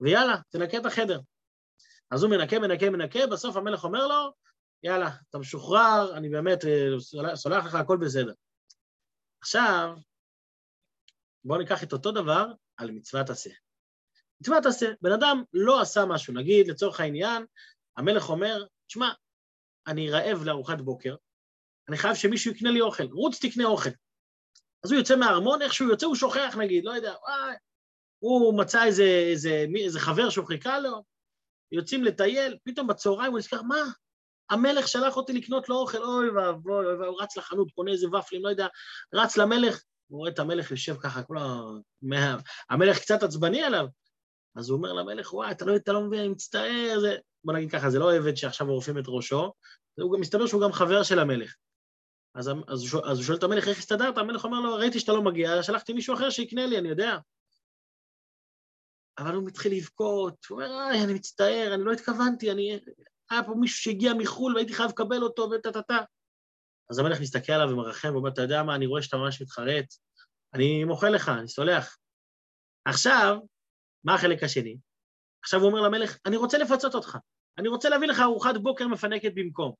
ויאללה, 0.00 0.36
תנקה 0.50 0.78
את 0.78 0.86
החדר. 0.86 1.20
אז 2.10 2.22
הוא 2.22 2.30
מנקה, 2.30 2.58
מנקה, 2.58 2.90
מנקה, 2.90 3.26
בסוף 3.26 3.56
המלך 3.56 3.84
אומר 3.84 4.06
לו, 4.06 4.32
יאללה, 4.82 5.10
אתה 5.30 5.38
משוחרר, 5.38 6.16
אני 6.16 6.28
באמת 6.28 6.64
אה, 6.64 7.34
סולח 7.34 7.64
לך, 7.64 7.74
הכל 7.74 7.96
בסדר. 7.96 8.32
עכשיו, 9.44 9.96
בואו 11.44 11.58
ניקח 11.58 11.82
את 11.82 11.92
אותו 11.92 12.12
דבר 12.12 12.46
על 12.76 12.90
מצוות 12.90 13.30
עשה. 13.30 13.50
מצוות 14.40 14.66
עשה, 14.66 14.86
בן 15.02 15.12
אדם 15.12 15.42
לא 15.52 15.80
עשה 15.80 16.04
משהו, 16.08 16.34
נגיד 16.34 16.68
לצורך 16.68 17.00
העניין, 17.00 17.46
המלך 17.96 18.28
אומר, 18.28 18.66
שמע, 18.88 19.12
אני 19.86 20.10
רעב 20.10 20.44
לארוחת 20.44 20.80
בוקר, 20.80 21.16
אני 21.88 21.96
חייב 21.96 22.14
שמישהו 22.14 22.52
יקנה 22.52 22.70
לי 22.70 22.80
אוכל, 22.80 23.04
רוץ 23.04 23.44
תקנה 23.44 23.64
אוכל. 23.64 23.90
אז 24.84 24.92
הוא 24.92 24.98
יוצא 24.98 25.16
מהארמון, 25.16 25.62
איך 25.62 25.74
שהוא 25.74 25.90
יוצא 25.90 26.06
הוא 26.06 26.16
שוכח 26.16 26.56
נגיד, 26.58 26.84
לא 26.84 26.90
יודע, 26.90 27.14
וואי, 27.22 27.56
הוא 28.18 28.58
מצא 28.58 28.84
איזה, 28.84 29.04
איזה, 29.30 29.64
איזה 29.84 30.00
חבר 30.00 30.30
שהוא 30.30 30.46
חיכה 30.46 30.78
לו, 30.78 31.04
יוצאים 31.72 32.04
לטייל, 32.04 32.58
פתאום 32.64 32.86
בצהריים 32.86 33.30
הוא 33.30 33.38
נזכר, 33.38 33.62
מה? 33.62 33.82
המלך 34.50 34.88
שלח 34.88 35.16
אותי 35.16 35.32
לקנות 35.32 35.68
לו 35.68 35.76
אוכל, 35.76 36.04
אוי 36.04 36.30
ואבוי, 36.30 36.86
אוי, 36.86 37.06
הוא 37.06 37.22
רץ 37.22 37.36
לחנות, 37.36 37.70
קונה 37.74 37.92
איזה 37.92 38.08
ופלים, 38.08 38.44
לא 38.44 38.48
יודע, 38.48 38.66
רץ 39.14 39.36
למלך, 39.36 39.82
הוא 40.08 40.18
רואה 40.18 40.30
את 40.30 40.38
המלך 40.38 40.70
יושב 40.70 40.96
ככה, 41.02 41.22
כל 41.22 41.38
ה... 41.38 41.60
המלך 42.70 42.98
קצת 42.98 43.22
עצבני 43.22 43.62
עליו, 43.62 43.86
אז 44.56 44.70
הוא 44.70 44.76
אומר 44.76 44.92
למלך, 44.92 45.34
וואי, 45.34 45.50
אתה 45.50 45.64
לא, 45.64 45.76
אתה 45.76 45.92
לא 45.92 46.00
מבין, 46.00 46.20
אני 46.20 46.28
מצטער, 46.28 46.98
זה... 47.00 47.16
בוא 47.44 47.54
נגיד 47.54 47.70
ככה, 47.70 47.90
זה 47.90 47.98
לא 47.98 48.14
עבד 48.14 48.34
שעכשיו 48.34 48.68
עורפים 48.68 48.98
את 48.98 49.04
ראשו, 49.08 49.52
הוא 50.00 50.14
גם 50.14 50.20
מסתבר 50.20 50.46
שהוא 50.46 50.62
גם 50.62 50.72
חבר 50.72 51.02
של 51.02 51.18
המלך. 51.18 51.54
אז, 52.34 52.50
אז, 52.68 52.92
הוא, 52.92 53.02
אז 53.04 53.18
הוא 53.18 53.24
שואל 53.24 53.38
את 53.38 53.42
המלך, 53.42 53.68
איך 53.68 53.78
הסתדרת? 53.78 54.18
המלך 54.18 54.44
אומר 54.44 54.60
לו, 54.60 54.74
ראיתי 54.74 55.00
שאתה 55.00 55.12
לא 55.12 55.22
מגיע, 55.22 55.62
שלחתי 55.62 55.92
מישהו 55.92 56.14
אחר 56.14 56.30
שיקנה 56.30 56.66
לי, 56.66 56.78
אני 56.78 56.88
יודע. 56.88 57.16
אבל 59.18 59.34
הוא 59.34 59.44
מתחיל 59.44 59.76
לבכות, 59.76 60.46
הוא 60.48 60.62
אומר, 60.62 60.90
איי, 60.90 61.04
אני 61.04 61.14
מצטער, 61.14 61.74
אני 61.74 61.84
לא 61.84 61.92
התכוונתי, 61.92 62.50
אני... 62.50 62.80
היה 63.30 63.42
פה 63.42 63.54
מישהו 63.60 63.82
שהגיע 63.82 64.14
מחו"ל 64.14 64.54
והייתי 64.54 64.74
חייב 64.74 64.90
לקבל 64.90 65.22
אותו 65.22 65.50
וטה-טה-טה. 65.50 65.98
אז 66.90 66.98
המלך 66.98 67.20
מסתכל 67.20 67.52
עליו 67.52 67.70
ומרחם 67.70 68.12
ואומר, 68.12 68.28
אתה 68.28 68.42
יודע 68.42 68.62
מה, 68.62 68.74
אני 68.74 68.86
רואה 68.86 69.02
שאתה 69.02 69.16
ממש 69.16 69.42
מתחרט, 69.42 69.94
אני 70.54 70.84
מוחל 70.84 71.08
לך, 71.08 71.28
אני 71.28 71.48
סולח. 71.48 71.98
עכשיו, 72.84 73.38
מה 74.04 74.14
החלק 74.14 74.42
השני? 74.42 74.76
עכשיו 75.42 75.60
הוא 75.60 75.70
אומר 75.70 75.80
למלך, 75.80 76.18
אני 76.26 76.36
רוצה 76.36 76.58
לפצות 76.58 76.94
אותך, 76.94 77.18
אני 77.58 77.68
רוצה 77.68 77.88
להביא 77.88 78.08
לך 78.08 78.20
ארוחת 78.20 78.56
בוקר 78.56 78.88
מפנקת 78.88 79.32
במקום. 79.34 79.72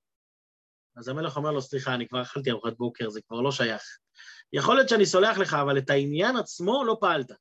אז 0.97 1.09
המלך 1.09 1.37
אומר 1.37 1.51
לו, 1.51 1.63
סליחה, 1.63 1.95
אני 1.95 2.09
כבר 2.09 2.23
אכלתי 2.23 2.51
ארוחת 2.51 2.77
בוקר, 2.77 3.11
זה 3.11 3.21
כבר 3.23 3.41
לא 3.41 3.53
שייך. 3.53 3.83
יכול 4.53 4.77
להיות 4.77 4.89
שאני 4.89 5.07
סולח 5.07 5.39
לך, 5.39 5.55
אבל 5.55 5.79
את 5.79 5.91
העניין 5.91 6.37
עצמו 6.37 6.85
לא 6.85 6.97
פעלת. 7.01 7.33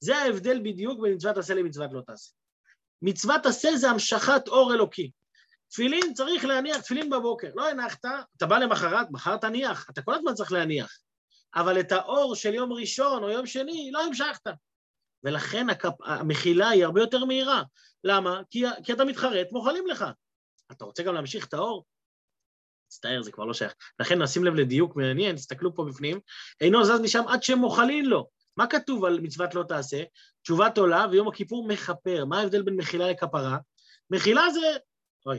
זה 0.00 0.16
ההבדל 0.16 0.60
בדיוק 0.64 1.00
בין 1.00 1.14
מצוות 1.14 1.36
עשה 1.36 1.54
למצוות 1.54 1.92
לא 1.92 2.00
תעשה. 2.00 2.32
מצוות 3.02 3.46
עשה 3.46 3.76
זה 3.76 3.90
המשכת 3.90 4.48
אור 4.48 4.74
אלוקי. 4.74 5.10
תפילין 5.70 6.14
צריך 6.14 6.44
להניח, 6.44 6.80
תפילין 6.80 7.10
בבוקר. 7.10 7.50
לא 7.54 7.68
הנחת, 7.68 8.04
אתה 8.36 8.46
בא 8.46 8.58
למחרת, 8.58 9.06
מחר 9.10 9.36
תניח, 9.36 9.86
אתה 9.90 10.02
כל 10.02 10.14
הזמן 10.14 10.34
צריך 10.34 10.52
להניח. 10.52 10.98
אבל 11.54 11.80
את 11.80 11.92
האור 11.92 12.34
של 12.34 12.54
יום 12.54 12.72
ראשון 12.72 13.22
או 13.22 13.30
יום 13.30 13.46
שני, 13.46 13.90
לא 13.92 14.04
המשכת. 14.04 14.46
ולכן 15.24 15.70
הקפ... 15.70 16.02
המחילה 16.04 16.68
היא 16.68 16.84
הרבה 16.84 17.00
יותר 17.00 17.24
מהירה. 17.24 17.62
למה? 18.04 18.40
כי, 18.50 18.64
כי 18.84 18.92
אתה 18.92 19.04
מתחרט, 19.04 19.52
מוחלים 19.52 19.86
לך. 19.86 20.04
אתה 20.72 20.84
רוצה 20.84 21.02
גם 21.02 21.14
להמשיך 21.14 21.46
את 21.46 21.54
האור? 21.54 21.84
מצטער, 22.86 23.22
זה 23.22 23.32
כבר 23.32 23.44
לא 23.44 23.54
שייך. 23.54 23.74
לכן 24.00 24.22
נשים 24.22 24.44
לב 24.44 24.54
לדיוק 24.54 24.96
מעניין, 24.96 25.36
תסתכלו 25.36 25.74
פה 25.74 25.84
בפנים, 25.84 26.20
אינו 26.60 26.84
זז 26.84 27.00
משם 27.00 27.28
עד 27.28 27.42
שמוחלין 27.42 28.06
לו. 28.06 28.28
מה 28.58 28.66
כתוב 28.66 29.04
על 29.04 29.20
מצוות 29.20 29.54
לא 29.54 29.64
תעשה? 29.68 30.02
תשובת 30.42 30.78
עולה 30.78 31.06
ויום 31.10 31.28
הכיפור 31.28 31.68
מכפר. 31.68 32.24
מה 32.24 32.40
ההבדל 32.40 32.62
בין 32.62 32.76
מחילה 32.76 33.10
לכפרה? 33.10 33.58
מחילה 34.10 34.50
זה... 34.50 34.76
אוי. 35.26 35.38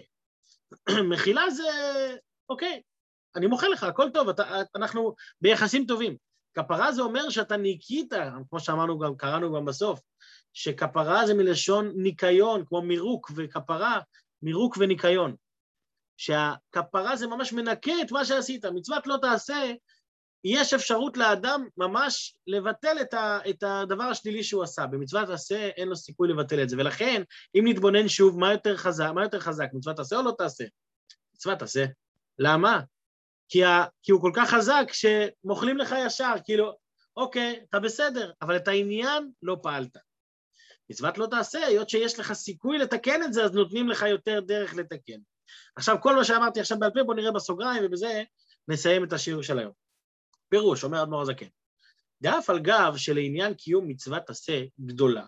מחילה 1.12 1.50
זה... 1.50 1.64
אוקיי, 2.50 2.82
אני 3.36 3.48
מוחל 3.48 3.68
לך, 3.68 3.84
הכל 3.84 4.10
טוב, 4.14 4.30
אתה, 4.30 4.62
אנחנו 4.76 5.16
ביחסים 5.42 5.86
טובים. 5.86 6.18
כפרה 6.54 6.92
זה 6.92 7.02
אומר 7.02 7.30
שאתה 7.30 7.58
ניקית, 7.58 8.14
כמו 8.50 8.60
שאמרנו 8.60 9.00
גם, 9.00 9.16
קראנו 9.16 9.56
גם 9.56 9.66
בסוף, 9.66 10.00
שכפרה 10.54 11.28
זה 11.28 11.34
מלשון 11.34 11.92
ניקיון, 11.96 12.66
כמו 12.66 12.82
מירוק 12.82 13.32
וכפרה, 13.36 14.00
מירוק 14.42 14.78
וניקיון. 14.80 15.36
שהכפרה 16.18 17.16
זה 17.16 17.28
ממש 17.28 17.54
מנקה 17.54 17.92
את 18.02 18.12
מה 18.12 18.26
שעשית. 18.26 18.66
מצוות 18.66 19.08
לא 19.08 19.18
תעשה, 19.22 19.74
יש 20.44 20.74
אפשרות 20.74 21.18
לאדם 21.18 21.68
ממש 21.78 22.36
לבטל 22.48 22.98
את, 23.02 23.14
ה, 23.14 23.40
את 23.50 23.64
הדבר 23.64 24.04
השלילי 24.04 24.44
שהוא 24.44 24.64
עשה. 24.64 24.86
במצוות 24.86 25.30
עשה 25.30 25.70
אין 25.78 25.88
לו 25.88 25.96
סיכוי 25.96 26.30
לבטל 26.30 26.64
את 26.64 26.70
זה. 26.70 26.76
ולכן, 26.78 27.22
אם 27.56 27.64
נתבונן 27.68 28.08
שוב, 28.08 28.40
מה 28.40 28.52
יותר 28.52 28.78
חזק, 28.78 29.10
מה 29.16 29.24
יותר 29.24 29.40
חזק 29.40 29.68
מצוות 29.74 29.96
תעשה 29.96 30.16
או 30.16 30.22
לא 30.22 30.34
תעשה? 30.38 30.64
מצוות 31.36 31.60
תעשה. 31.60 31.86
למה? 32.40 32.82
כי, 33.50 33.64
ה, 33.64 33.86
כי 34.04 34.12
הוא 34.12 34.22
כל 34.22 34.32
כך 34.36 34.50
חזק 34.50 34.86
שמוכלים 34.92 35.78
לך 35.78 35.96
ישר, 36.06 36.34
כאילו, 36.44 36.74
אוקיי, 37.18 37.60
אתה 37.70 37.80
בסדר, 37.80 38.32
אבל 38.42 38.56
את 38.56 38.68
העניין 38.68 39.32
לא 39.44 39.58
פעלת. 39.64 39.98
מצוות 40.90 41.18
לא 41.18 41.28
תעשה, 41.32 41.66
היות 41.66 41.90
שיש 41.90 42.20
לך 42.20 42.34
סיכוי 42.34 42.78
לתקן 42.78 43.24
את 43.24 43.34
זה, 43.34 43.44
אז 43.44 43.52
נותנים 43.52 43.90
לך 43.90 44.02
יותר 44.10 44.40
דרך 44.40 44.76
לתקן. 44.76 45.20
עכשיו, 45.76 45.98
כל 46.02 46.16
מה 46.16 46.24
שאמרתי 46.24 46.60
עכשיו 46.60 46.80
בעל 46.80 46.92
פה, 46.92 47.04
בואו 47.04 47.18
נראה 47.18 47.32
בסוגריים, 47.32 47.84
ובזה 47.86 48.24
נסיים 48.68 49.04
את 49.04 49.14
השיעור 49.14 49.44
של 49.44 49.60
היום. 49.60 49.89
פירוש, 50.50 50.84
אומר 50.84 51.04
אדמו"ר 51.04 51.22
הזקן, 51.22 51.46
דאף 52.22 52.50
על 52.50 52.60
גב 52.60 52.94
שלעניין 52.98 53.54
קיום 53.54 53.88
מצוות 53.88 54.30
עשה 54.30 54.64
גדולה, 54.80 55.26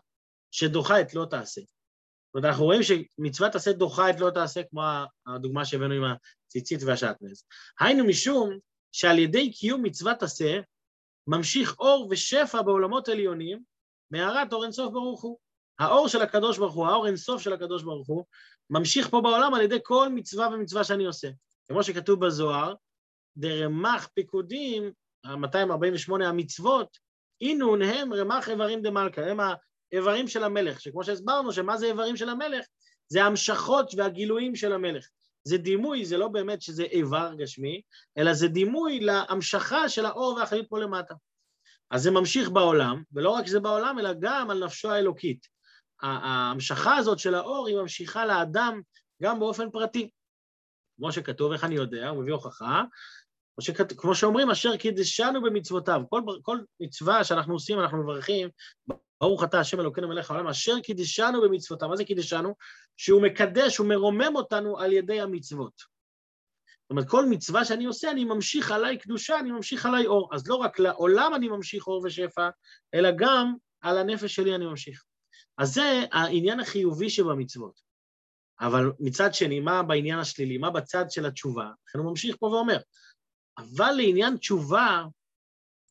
שדוחה 0.52 1.02
את 1.02 1.14
לא 1.14 1.26
תעשה. 1.30 1.62
זאת 1.62 2.36
אומרת, 2.36 2.50
אנחנו 2.50 2.66
רואים 2.66 2.82
שמצוות 2.84 3.56
עשה 3.56 3.74
דוחה 3.74 4.10
את 4.10 4.20
לא 4.20 4.30
תעשה, 4.30 4.64
כמו 4.64 4.82
הדוגמה 5.28 5.66
שהבאנו 5.66 5.94
עם 5.94 6.04
הציצית 6.48 6.84
והשעטנז. 6.84 7.44
היינו 7.80 8.06
משום 8.06 8.58
שעל 8.92 9.20
ידי 9.20 9.54
קיום 9.54 9.84
מצוות 9.84 10.24
עשה, 10.24 10.60
ממשיך 11.28 11.76
אור 11.80 12.08
ושפע 12.12 12.62
בעולמות 12.62 13.10
עליונים, 13.10 13.64
מהרת 14.12 14.54
אור 14.54 14.64
אינסוף 14.64 14.94
ברוך 14.94 15.22
הוא. 15.22 15.38
האור 15.80 16.08
של 16.08 16.22
הקדוש 16.22 16.58
ברוך 16.58 16.76
הוא, 16.76 16.88
האור 16.88 17.08
אינסוף 17.08 17.42
של 17.42 17.54
הקדוש 17.54 17.84
ברוך 17.84 18.08
הוא, 18.08 18.26
ממשיך 18.70 19.10
פה 19.10 19.22
בעולם 19.22 19.54
על 19.54 19.62
ידי 19.62 19.80
כל 19.84 20.10
מצווה 20.10 20.48
ומצווה 20.48 20.84
שאני 20.84 21.06
עושה. 21.06 21.30
כמו 21.68 21.84
שכתוב 21.84 22.26
בזוהר, 22.26 22.74
דרמח 23.38 24.10
פיקודים, 24.14 24.92
ה-248 25.24 26.24
המצוות, 26.24 26.98
אינון 27.42 27.82
הם 27.82 28.14
רמח 28.14 28.50
איברים 28.50 28.82
דמלכה, 28.82 29.22
הם 29.22 29.40
האיברים 29.92 30.28
של 30.28 30.44
המלך, 30.44 30.82
שכמו 30.82 31.04
שהסברנו, 31.04 31.54
שמה 31.54 31.78
זה 31.78 31.86
איברים 31.86 32.18
של 32.18 32.30
המלך? 32.30 32.66
זה 33.08 33.24
המשכות 33.24 33.94
והגילויים 33.98 34.56
של 34.56 34.74
המלך. 34.74 35.06
זה 35.44 35.58
דימוי, 35.58 36.06
זה 36.06 36.18
לא 36.18 36.28
באמת 36.28 36.62
שזה 36.62 36.84
איבר 36.84 37.34
גשמי, 37.38 37.82
אלא 38.18 38.34
זה 38.34 38.48
דימוי 38.48 39.00
להמשכה 39.00 39.90
של 39.90 40.06
האור 40.06 40.34
והחיות 40.34 40.66
פה 40.70 40.80
למטה. 40.80 41.14
אז 41.92 42.04
זה 42.04 42.12
ממשיך 42.12 42.50
בעולם, 42.50 43.04
ולא 43.14 43.30
רק 43.30 43.48
שזה 43.48 43.60
בעולם, 43.60 44.00
אלא 44.00 44.10
גם 44.20 44.50
על 44.50 44.66
נפשו 44.66 44.92
האלוקית. 44.92 45.48
ההמשכה 46.02 46.96
הזאת 46.96 47.20
של 47.20 47.36
האור 47.36 47.68
היא 47.68 47.76
ממשיכה 47.76 48.26
לאדם 48.26 48.82
גם 49.24 49.40
באופן 49.40 49.72
פרטי. 49.72 50.10
כמו 50.98 51.12
שכתוב, 51.12 51.52
איך 51.52 51.64
אני 51.64 51.76
יודע, 51.76 52.10
הוא 52.10 52.22
מביא 52.22 52.34
הוכחה, 52.34 52.84
כמו, 53.98 54.16
שאומרים, 54.16 54.50
אשר 54.50 54.78
קידשנו 54.78 55.42
במצוותיו. 55.42 56.02
כל, 56.10 56.22
כל 56.42 56.60
מצווה 56.80 57.24
שאנחנו 57.24 57.54
עושים, 57.54 57.80
אנחנו 57.80 58.04
מברכים, 58.04 58.50
ברוך 59.22 59.44
אתה 59.44 59.60
השם 59.60 59.80
אלוקינו 59.80 60.08
מלך 60.08 60.32
העולם, 60.32 60.48
אשר 60.48 60.80
קידשנו 60.80 61.42
במצוותיו. 61.42 61.90
מה 61.90 61.96
זה 61.96 62.06
קידשנו? 62.06 62.56
שהוא 62.98 63.22
מקדש, 63.22 63.78
הוא 63.78 63.88
מרומם 63.88 64.36
אותנו 64.36 64.80
על 64.80 64.94
ידי 64.94 65.22
המצוות. 65.22 65.74
זאת 65.78 66.90
אומרת, 66.92 67.10
כל 67.10 67.26
מצווה 67.26 67.66
שאני 67.66 67.86
עושה, 67.86 68.12
אני 68.12 68.24
ממשיך 68.24 68.72
עליי 68.72 68.98
קדושה, 68.98 69.40
אני 69.40 69.52
ממשיך 69.52 69.86
עליי 69.86 70.08
אור. 70.08 70.30
אז 70.34 70.48
לא 70.48 70.56
רק 70.56 70.80
לעולם 70.80 71.32
אני 71.36 71.48
ממשיך 71.48 71.88
אור 71.88 72.02
ושפע, 72.06 72.50
אלא 72.94 73.10
גם 73.18 73.54
על 73.82 73.98
הנפש 73.98 74.36
שלי 74.36 74.56
אני 74.56 74.66
ממשיך. 74.66 75.04
אז 75.58 75.74
זה 75.74 76.04
העניין 76.12 76.60
החיובי 76.60 77.10
שבמצוות. 77.10 77.80
אבל 78.62 78.92
מצד 79.00 79.34
שני, 79.34 79.60
מה 79.60 79.84
בעניין 79.84 80.20
השלילי? 80.20 80.58
מה 80.58 80.70
בצד 80.70 81.06
של 81.10 81.26
התשובה? 81.26 81.66
לכן 81.88 82.00
הוא 82.00 82.10
ממשיך 82.10 82.36
פה 82.40 82.46
ואומר, 82.46 82.78
אבל 83.62 83.92
לעניין 83.92 84.38
תשובה, 84.38 85.04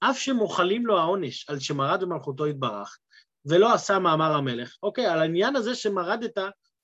אף 0.00 0.18
שמוחלים 0.18 0.86
לו 0.86 0.98
העונש 0.98 1.48
על 1.48 1.60
שמרד 1.60 2.00
במלכותו 2.02 2.46
יתברך, 2.46 2.98
ולא 3.44 3.74
עשה 3.74 3.98
מאמר 3.98 4.32
המלך, 4.32 4.76
אוקיי, 4.82 5.06
על 5.06 5.20
העניין 5.20 5.56
הזה 5.56 5.74
שמרדת, 5.74 6.38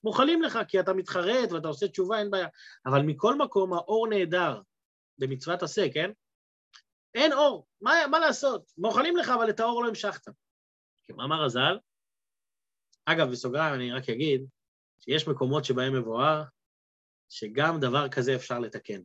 מוחלים 0.05 0.43
לך, 0.43 0.59
כי 0.69 0.81
אתה 0.81 0.93
מתחרט 0.93 1.53
ואתה 1.53 1.69
עושה 1.69 1.89
תשובה, 1.89 2.19
אין 2.19 2.31
בעיה. 2.31 2.49
אבל 2.87 3.03
מכל 3.03 3.39
מקום, 3.39 3.73
האור 3.73 4.09
נהדר 4.09 4.61
במצוות 5.19 5.63
עשה, 5.63 5.87
כן? 5.95 6.11
אין 7.15 7.33
אור, 7.33 7.67
מה, 7.81 7.93
מה 8.11 8.19
לעשות? 8.19 8.73
מוחלים 8.79 9.17
לך, 9.17 9.29
אבל 9.29 9.51
את 9.51 9.61
האור 9.61 9.83
לא 9.83 9.89
המשכת. 9.89 10.29
כמאמר 11.05 11.45
הז"ל, 11.45 11.79
אגב, 13.05 13.31
בסוגריים 13.31 13.75
אני 13.75 13.93
רק 13.93 14.09
אגיד 14.09 14.47
שיש 14.99 15.29
מקומות 15.29 15.65
שבהם 15.65 15.95
מבואר 15.95 16.43
שגם 17.29 17.81
דבר 17.81 18.09
כזה 18.09 18.35
אפשר 18.35 18.59
לתקן. 18.59 19.01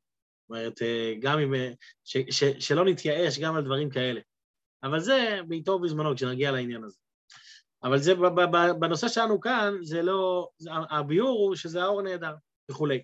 אומרת, 0.52 0.82
אה, 0.82 1.14
גם 1.20 1.40
אם... 1.40 1.54
אה, 1.54 1.72
ש, 2.04 2.18
ש, 2.18 2.44
שלא 2.44 2.86
נתייאש 2.86 3.40
גם 3.40 3.56
על 3.56 3.64
דברים 3.64 3.90
כאלה. 3.90 4.22
אבל 4.84 5.00
זה 5.00 5.40
בעיתו 5.48 5.72
ובזמנו, 5.72 6.16
כשנגיע 6.16 6.52
לעניין 6.52 6.84
הזה. 6.84 6.98
אבל 7.84 7.98
זה, 7.98 8.14
בנושא 8.80 9.08
שלנו 9.08 9.40
כאן, 9.40 9.74
זה 9.82 10.02
לא... 10.02 10.50
הביאור 10.90 11.48
הוא 11.48 11.56
שזה 11.56 11.84
האור 11.84 12.02
נהדר 12.02 12.36
וכולי. 12.72 13.04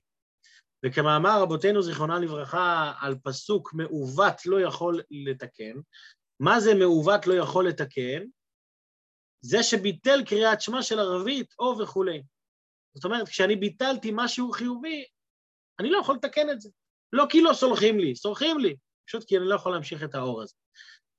וכמאמר 0.86 1.42
רבותינו 1.42 1.82
זיכרונם 1.82 2.24
לברכה 2.24 2.94
על 3.00 3.16
פסוק 3.24 3.74
מעוות 3.74 4.46
לא 4.46 4.62
יכול 4.62 5.02
לתקן, 5.12 5.74
מה 6.40 6.60
זה 6.60 6.76
מעוות 6.76 7.28
לא 7.28 7.34
יכול 7.34 7.68
לתקן? 7.68 8.24
זה 9.42 9.64
שביטל 9.64 10.24
קריאת 10.26 10.62
שמע 10.62 10.84
של 10.84 11.00
ערבית 11.00 11.54
או 11.60 11.78
וכולי. 11.80 12.24
זאת 12.94 13.06
אומרת, 13.06 13.28
כשאני 13.28 13.56
ביטלתי 13.56 14.12
משהו 14.14 14.52
חיובי, 14.52 15.06
אני 15.80 15.90
לא 15.90 15.98
יכול 15.98 16.16
לתקן 16.16 16.50
את 16.50 16.62
זה. 16.62 16.70
לא 17.14 17.26
כי 17.30 17.42
לא 17.42 17.54
סולחים 17.54 18.00
לי, 18.00 18.16
סולחים 18.16 18.60
לי, 18.60 18.76
פשוט 19.08 19.24
כי 19.28 19.38
אני 19.38 19.46
לא 19.48 19.56
יכול 19.56 19.72
להמשיך 19.72 20.04
את 20.04 20.16
האור 20.16 20.42
הזה. 20.42 20.54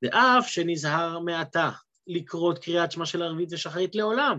ואף 0.02 0.46
שנזהר 0.48 1.18
מעתה 1.18 1.70
לקרות 2.06 2.58
קריאת 2.58 2.92
שמע 2.92 3.06
של 3.06 3.22
ערבית 3.22 3.52
ושחרית 3.52 3.94
לעולם, 3.94 4.38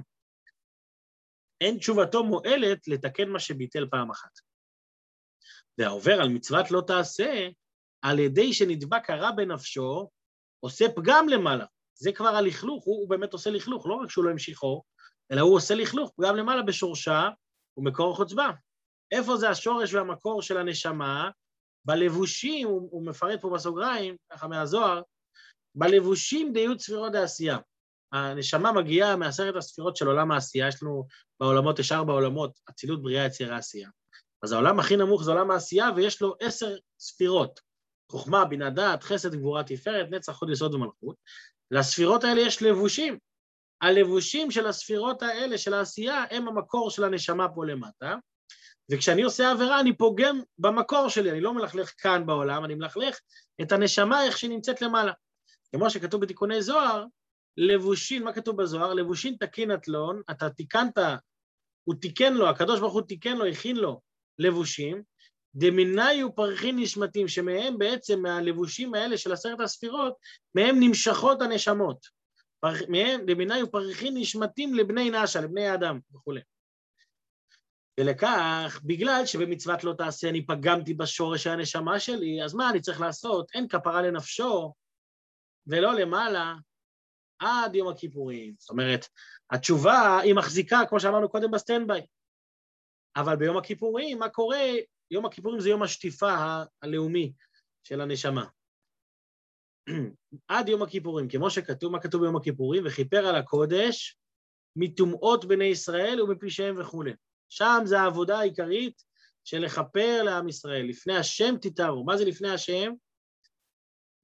אין 1.61 1.77
תשובתו 1.77 2.23
מועלת 2.23 2.87
לתקן 2.87 3.29
מה 3.29 3.39
שביטל 3.39 3.87
פעם 3.91 4.11
אחת. 4.11 4.31
והעובר 5.77 6.21
על 6.21 6.29
מצוות 6.29 6.71
לא 6.71 6.81
תעשה, 6.87 7.47
על 8.01 8.19
ידי 8.19 8.53
שנדבק 8.53 9.09
הרע 9.09 9.31
בנפשו, 9.31 10.09
עושה 10.59 10.85
פגם 10.95 11.29
למעלה. 11.29 11.65
זה 11.95 12.11
כבר 12.11 12.27
הלכלוך, 12.27 12.83
הוא, 12.83 13.01
הוא 13.01 13.09
באמת 13.09 13.33
עושה 13.33 13.49
לכלוך, 13.49 13.87
לא 13.87 13.93
רק 13.93 14.09
שהוא 14.09 14.25
לא 14.25 14.29
המשיכו, 14.29 14.83
אלא 15.31 15.41
הוא 15.41 15.55
עושה 15.55 15.75
לכלוך, 15.75 16.11
פגם 16.17 16.35
למעלה 16.35 16.63
בשורשה 16.63 17.29
ומקור 17.77 18.15
חוצבה. 18.15 18.49
איפה 19.11 19.37
זה 19.37 19.49
השורש 19.49 19.93
והמקור 19.93 20.41
של 20.41 20.57
הנשמה? 20.57 21.29
בלבושים, 21.85 22.67
הוא, 22.67 22.89
הוא 22.91 23.05
מפרט 23.05 23.41
פה 23.41 23.49
בסוגריים, 23.49 24.15
ככה 24.31 24.47
מהזוהר, 24.47 25.01
בלבושים 25.75 26.53
דיות 26.53 26.79
ספירות 26.79 27.15
העשייה. 27.15 27.57
הנשמה 28.13 28.71
מגיעה 28.71 29.15
מעשרת 29.15 29.55
הספירות 29.55 29.95
של 29.95 30.07
עולם 30.07 30.31
העשייה, 30.31 30.67
יש 30.67 30.83
לנו 30.83 31.07
בעולמות, 31.39 31.79
יש 31.79 31.91
ארבע 31.91 32.13
עולמות, 32.13 32.59
אצילות, 32.69 33.03
בריאה, 33.03 33.25
יצירה, 33.25 33.57
עשייה. 33.57 33.89
אז 34.43 34.51
העולם 34.51 34.79
הכי 34.79 34.97
נמוך 34.97 35.23
זה 35.23 35.31
עולם 35.31 35.51
העשייה, 35.51 35.89
ויש 35.95 36.21
לו 36.21 36.35
עשר 36.41 36.75
ספירות. 36.99 37.59
חוכמה, 38.11 38.45
בינה 38.45 38.69
דעת, 38.69 39.03
חסד, 39.03 39.35
גבורה, 39.35 39.63
תפארת, 39.63 40.07
נצח, 40.09 40.33
חוד 40.33 40.49
יסוד 40.49 40.73
ומלכות. 40.73 41.15
לספירות 41.71 42.23
האלה 42.23 42.41
יש 42.41 42.63
לבושים. 42.63 43.17
הלבושים 43.81 44.51
של 44.51 44.67
הספירות 44.67 45.21
האלה, 45.21 45.57
של 45.57 45.73
העשייה, 45.73 46.25
הם 46.31 46.47
המקור 46.47 46.89
של 46.91 47.03
הנשמה 47.03 47.47
פה 47.55 47.65
למטה. 47.65 48.15
וכשאני 48.91 49.21
עושה 49.23 49.51
עבירה, 49.51 49.79
אני 49.79 49.97
פוגם 49.97 50.41
במקור 50.57 51.09
שלי, 51.09 51.31
אני 51.31 51.41
לא 51.41 51.53
מלכלך 51.53 51.93
כאן 51.97 52.25
בעולם, 52.25 52.65
אני 52.65 52.75
מלכלך 52.75 53.19
את 53.61 53.71
הנשמה 53.71 54.25
איך 54.25 54.37
שהיא 54.37 54.49
נמצאת 54.49 54.81
למעלה. 54.81 55.11
כמו 55.75 55.89
שכתוב 55.89 56.21
בתיקוני 56.21 56.61
זוהר, 56.61 57.05
לבושין, 57.57 58.23
מה 58.23 58.33
כתוב 58.33 58.61
בזוהר? 58.61 58.93
לבושין 58.93 59.35
תקין 59.39 59.73
אתלון, 59.73 60.21
אתה 60.31 60.49
תיקנת, 60.49 60.97
הוא 61.83 61.95
תיקן 62.01 62.33
לו, 62.33 62.49
הקדוש 62.49 62.79
ברוך 62.79 62.93
הוא 62.93 63.01
תיקן 63.01 63.37
לו, 63.37 63.45
הכין 63.45 63.75
לו 63.75 64.01
לבושים, 64.39 65.03
דמיניו 65.55 66.35
פרחין 66.35 66.79
נשמתים, 66.79 67.27
שמהם 67.27 67.77
בעצם, 67.77 68.21
מהלבושים 68.21 68.93
האלה 68.93 69.17
של 69.17 69.31
עשרת 69.31 69.59
הספירות, 69.59 70.13
מהם 70.55 70.79
נמשכות 70.79 71.41
הנשמות. 71.41 72.05
פרח, 72.59 72.81
מהם, 72.87 73.21
דמינייהו 73.25 73.71
פרחין 73.71 74.17
נשמתין 74.17 74.73
לבני 74.73 75.09
נשא, 75.09 75.41
לבני 75.41 75.67
האדם 75.67 75.99
וכולי. 76.15 76.41
ולכך, 77.99 78.81
בגלל 78.83 79.21
שבמצוות 79.25 79.83
לא 79.83 79.93
תעשה 79.97 80.29
אני 80.29 80.45
פגמתי 80.45 80.93
בשורש 80.93 81.47
הנשמה 81.47 81.99
שלי, 81.99 82.43
אז 82.43 82.53
מה 82.53 82.69
אני 82.69 82.81
צריך 82.81 83.01
לעשות? 83.01 83.51
אין 83.53 83.67
כפרה 83.67 84.01
לנפשו 84.01 84.73
ולא 85.67 85.93
למעלה 85.93 86.55
עד 87.39 87.75
יום 87.75 87.87
הכיפורים. 87.87 88.53
זאת 88.57 88.69
אומרת, 88.69 89.05
התשובה 89.51 90.19
היא 90.19 90.35
מחזיקה, 90.35 90.79
כמו 90.89 90.99
שאמרנו 90.99 91.29
קודם 91.29 91.51
ב 91.51 91.57
standby. 91.57 92.01
אבל 93.15 93.35
ביום 93.35 93.57
הכיפורים, 93.57 94.19
מה 94.19 94.29
קורה? 94.29 94.65
יום 95.11 95.25
הכיפורים 95.25 95.59
זה 95.59 95.69
יום 95.69 95.83
השטיפה 95.83 96.33
הלאומי 96.81 97.33
של 97.83 98.01
הנשמה. 98.01 98.45
עד 100.47 100.69
יום 100.69 100.81
הכיפורים, 100.81 101.29
כמו 101.29 101.49
שכתוב, 101.49 101.91
מה 101.91 102.01
כתוב 102.01 102.21
ביום 102.21 102.35
הכיפורים? 102.35 102.83
וכיפר 102.85 103.25
על 103.25 103.35
הקודש 103.35 104.17
מטומאות 104.75 105.45
בני 105.45 105.65
ישראל 105.65 106.21
ומפשעיהם 106.21 106.81
וכולי. 106.81 107.13
שם 107.49 107.81
זה 107.85 107.99
העבודה 107.99 108.39
העיקרית 108.39 109.03
של 109.43 109.57
לכפר 109.57 110.23
לעם 110.23 110.49
ישראל. 110.49 110.85
לפני 110.89 111.17
השם 111.17 111.55
תתארו. 111.61 112.05
מה 112.05 112.17
זה 112.17 112.25
לפני 112.25 112.49
השם? 112.49 112.91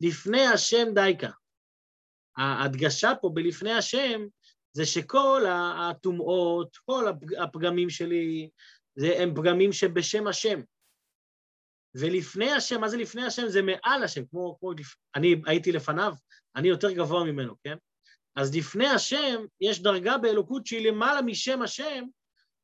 לפני 0.01 0.45
השם 0.45 0.87
דייקה. 0.93 1.29
ההדגשה 2.37 3.11
פה 3.21 3.29
בלפני 3.33 3.71
השם 3.71 4.21
זה 4.71 4.85
שכל 4.85 5.43
הטומאות, 5.49 6.77
כל 6.85 7.05
הפגמים 7.37 7.89
שלי, 7.89 8.49
זה, 8.95 9.13
הם 9.19 9.35
פגמים 9.35 9.71
שבשם 9.71 10.27
השם. 10.27 10.61
ולפני 11.95 12.51
השם, 12.51 12.81
מה 12.81 12.89
זה 12.89 12.97
לפני 12.97 13.25
השם? 13.25 13.47
זה 13.47 13.61
מעל 13.61 14.03
השם, 14.03 14.25
כמו, 14.25 14.57
כמו 14.59 14.71
אני 15.15 15.41
הייתי 15.45 15.71
לפניו, 15.71 16.13
אני 16.55 16.67
יותר 16.67 16.91
גבוה 16.91 17.23
ממנו, 17.23 17.55
כן? 17.63 17.77
אז 18.35 18.55
לפני 18.55 18.87
השם 18.87 19.45
יש 19.61 19.81
דרגה 19.81 20.17
באלוקות 20.17 20.65
שהיא 20.65 20.87
למעלה 20.87 21.21
משם 21.21 21.61
השם, 21.61 22.05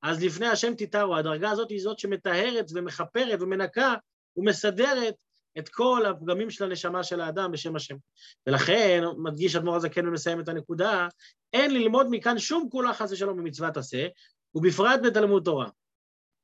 אז 0.03 0.23
לפני 0.23 0.47
השם 0.47 0.73
תתארו, 0.75 1.15
הדרגה 1.15 1.51
הזאת 1.51 1.69
היא 1.69 1.81
זאת 1.81 1.99
שמטהרת 1.99 2.65
ומכפרת 2.73 3.41
ומנקה 3.41 3.95
ומסדרת 4.37 5.15
את 5.57 5.69
כל 5.69 6.05
הפגמים 6.05 6.49
של 6.49 6.63
הנשמה 6.63 7.03
של 7.03 7.21
האדם 7.21 7.51
בשם 7.51 7.75
השם. 7.75 7.95
ולכן, 8.47 9.03
מדגיש 9.17 9.55
אדמו"ר 9.55 9.75
הזקן 9.75 10.07
ומסיים 10.07 10.39
את 10.39 10.49
הנקודה, 10.49 11.07
אין 11.53 11.73
ללמוד 11.73 12.07
מכאן 12.09 12.39
שום 12.39 12.69
כולה 12.71 12.93
חס 12.93 13.11
ושלום 13.11 13.37
במצוות 13.37 13.77
עשה, 13.77 14.07
ובפרט 14.55 14.99
בתלמוד 15.03 15.43
תורה. 15.43 15.67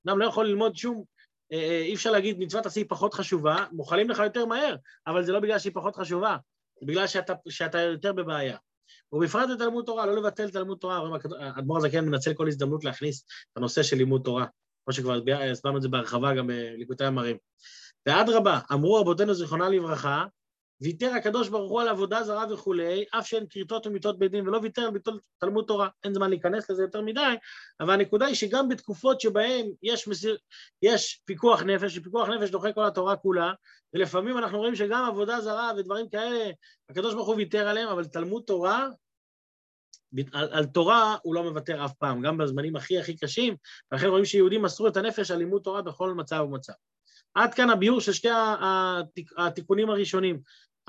אדם 0.07 0.19
לא 0.19 0.25
יכול 0.25 0.45
ללמוד 0.45 0.75
שום, 0.75 1.03
אה, 1.51 1.57
אה, 1.57 1.81
אי 1.81 1.95
אפשר 1.95 2.11
להגיד 2.11 2.39
מצוות 2.39 2.65
עשה 2.65 2.79
היא 2.79 2.89
פחות 2.89 3.13
חשובה, 3.13 3.65
מוכלים 3.71 4.09
לך 4.09 4.19
יותר 4.19 4.45
מהר, 4.45 4.75
אבל 5.07 5.23
זה 5.23 5.31
לא 5.31 5.39
בגלל 5.39 5.59
שהיא 5.59 5.73
פחות 5.75 5.95
חשובה, 5.95 6.37
זה 6.79 6.85
בגלל 6.85 7.07
שאתה, 7.07 7.33
שאתה 7.49 7.79
יותר 7.79 8.13
בבעיה. 8.13 8.57
ובפרט 9.11 9.49
בתלמוד 9.55 9.85
תורה, 9.85 10.05
לא 10.05 10.15
לבטל 10.15 10.49
תלמוד 10.49 10.77
תורה, 10.77 11.01
אדמו"ר 11.59 11.77
הזקן 11.77 12.05
מנצל 12.05 12.33
כל 12.33 12.47
הזדמנות 12.47 12.83
להכניס 12.83 13.23
את 13.51 13.57
הנושא 13.57 13.83
של 13.83 13.97
לימוד 13.97 14.21
תורה, 14.23 14.45
כמו 14.85 14.93
שכבר 14.93 15.19
הסברנו 15.51 15.77
את 15.77 15.81
זה 15.81 15.89
בהרחבה 15.89 16.35
גם 16.35 16.47
בליקוטי 16.47 17.05
המרים. 17.05 17.37
ואדרבה, 18.05 18.59
אמרו 18.73 18.95
רבותינו 18.95 19.33
זיכרונה 19.33 19.69
לברכה, 19.69 20.25
ויתר 20.81 21.11
הקדוש 21.15 21.49
ברוך 21.49 21.71
הוא 21.71 21.81
על 21.81 21.87
עבודה 21.87 22.23
זרה 22.23 22.53
וכולי, 22.53 23.05
אף 23.11 23.27
שאין 23.27 23.45
כריתות 23.49 23.87
ומיתות 23.87 24.19
בית 24.19 24.31
דין, 24.31 24.47
ולא 24.47 24.59
ויתר 24.63 24.81
על 24.81 24.91
ביטול 24.91 25.19
תלמוד 25.37 25.65
תורה. 25.67 25.87
אין 26.03 26.13
זמן 26.13 26.29
להיכנס 26.29 26.69
לזה 26.69 26.81
יותר 26.81 27.01
מדי, 27.01 27.35
אבל 27.79 27.93
הנקודה 27.93 28.25
היא 28.25 28.35
שגם 28.35 28.69
בתקופות 28.69 29.21
שבהן 29.21 29.65
יש, 29.83 30.07
מסיר, 30.07 30.37
יש 30.81 31.21
פיקוח 31.25 31.61
נפש, 31.61 31.95
שפיקוח 31.95 32.29
נפש 32.29 32.49
דוחה 32.49 32.73
כל 32.73 32.85
התורה 32.85 33.15
כולה, 33.15 33.53
ולפעמים 33.93 34.37
אנחנו 34.37 34.57
רואים 34.57 34.75
שגם 34.75 35.05
עבודה 35.05 35.41
זרה 35.41 35.71
ודברים 35.77 36.09
כאלה, 36.09 36.51
הקדוש 36.89 37.13
ברוך 37.13 37.27
הוא 37.27 37.35
ויתר 37.35 37.67
עליהם, 37.67 37.89
אבל 37.89 38.05
תלמוד 38.05 38.43
תורה, 38.43 38.87
על, 40.33 40.49
על 40.51 40.65
תורה 40.65 41.17
הוא 41.23 41.35
לא 41.35 41.43
מוותר 41.43 41.85
אף 41.85 41.93
פעם, 41.93 42.21
גם 42.21 42.37
בזמנים 42.37 42.75
הכי 42.75 42.99
הכי 42.99 43.17
קשים, 43.17 43.55
ולכן 43.91 44.07
רואים 44.07 44.25
שיהודים 44.25 44.61
מסרו 44.61 44.87
את 44.87 44.97
הנפש 44.97 45.31
על 45.31 45.37
לימוד 45.37 45.61
תורה 45.61 45.81
בכל 45.81 46.13
מצב 46.13 46.45
ומצב. 46.49 46.73
עד 47.33 47.53
כאן 47.53 47.69
הביאור 47.69 48.01
של 48.01 48.13
שתי 48.13 48.29
התיקונים 49.37 49.89
הראשונים. 49.89 50.39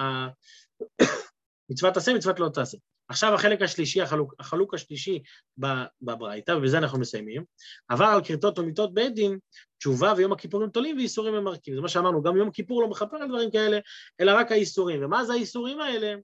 מצוות 1.70 1.94
תעשה, 1.94 2.14
מצוות 2.14 2.40
לא 2.40 2.48
תעשה. 2.48 2.78
עכשיו 3.08 3.34
החלק 3.34 3.62
השלישי, 3.62 4.02
החלוק, 4.02 4.34
החלוק 4.38 4.74
השלישי 4.74 5.22
בברייתא, 6.02 6.52
ובזה 6.52 6.78
אנחנו 6.78 6.98
מסיימים, 6.98 7.44
עבר 7.88 8.04
על 8.04 8.24
כריתות 8.24 8.58
ומיתות 8.58 8.94
בית 8.94 9.14
דין, 9.14 9.38
תשובה 9.78 10.14
ויום 10.16 10.32
הכיפורים 10.32 10.70
תולים 10.70 10.96
ואיסורים 10.96 11.34
ממרקים. 11.34 11.74
זה 11.74 11.80
מה 11.80 11.88
שאמרנו, 11.88 12.22
גם 12.22 12.36
יום 12.36 12.50
כיפור 12.50 12.82
לא 12.82 12.88
מכפר 12.88 13.16
על 13.16 13.28
דברים 13.28 13.50
כאלה, 13.50 13.78
אלא 14.20 14.32
רק 14.32 14.52
האיסורים. 14.52 15.04
ומה 15.04 15.24
זה 15.24 15.32
האיסורים 15.32 15.80
האלה? 15.80 16.14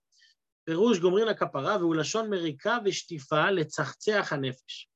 פירוש 0.64 0.98
גומרים 0.98 1.26
לכפרה 1.26 1.76
והוא 1.76 1.94
לשון 1.94 2.30
מריקה 2.30 2.78
ושטיפה 2.84 3.50
לצחצח 3.50 4.32
הנפש. 4.32 4.88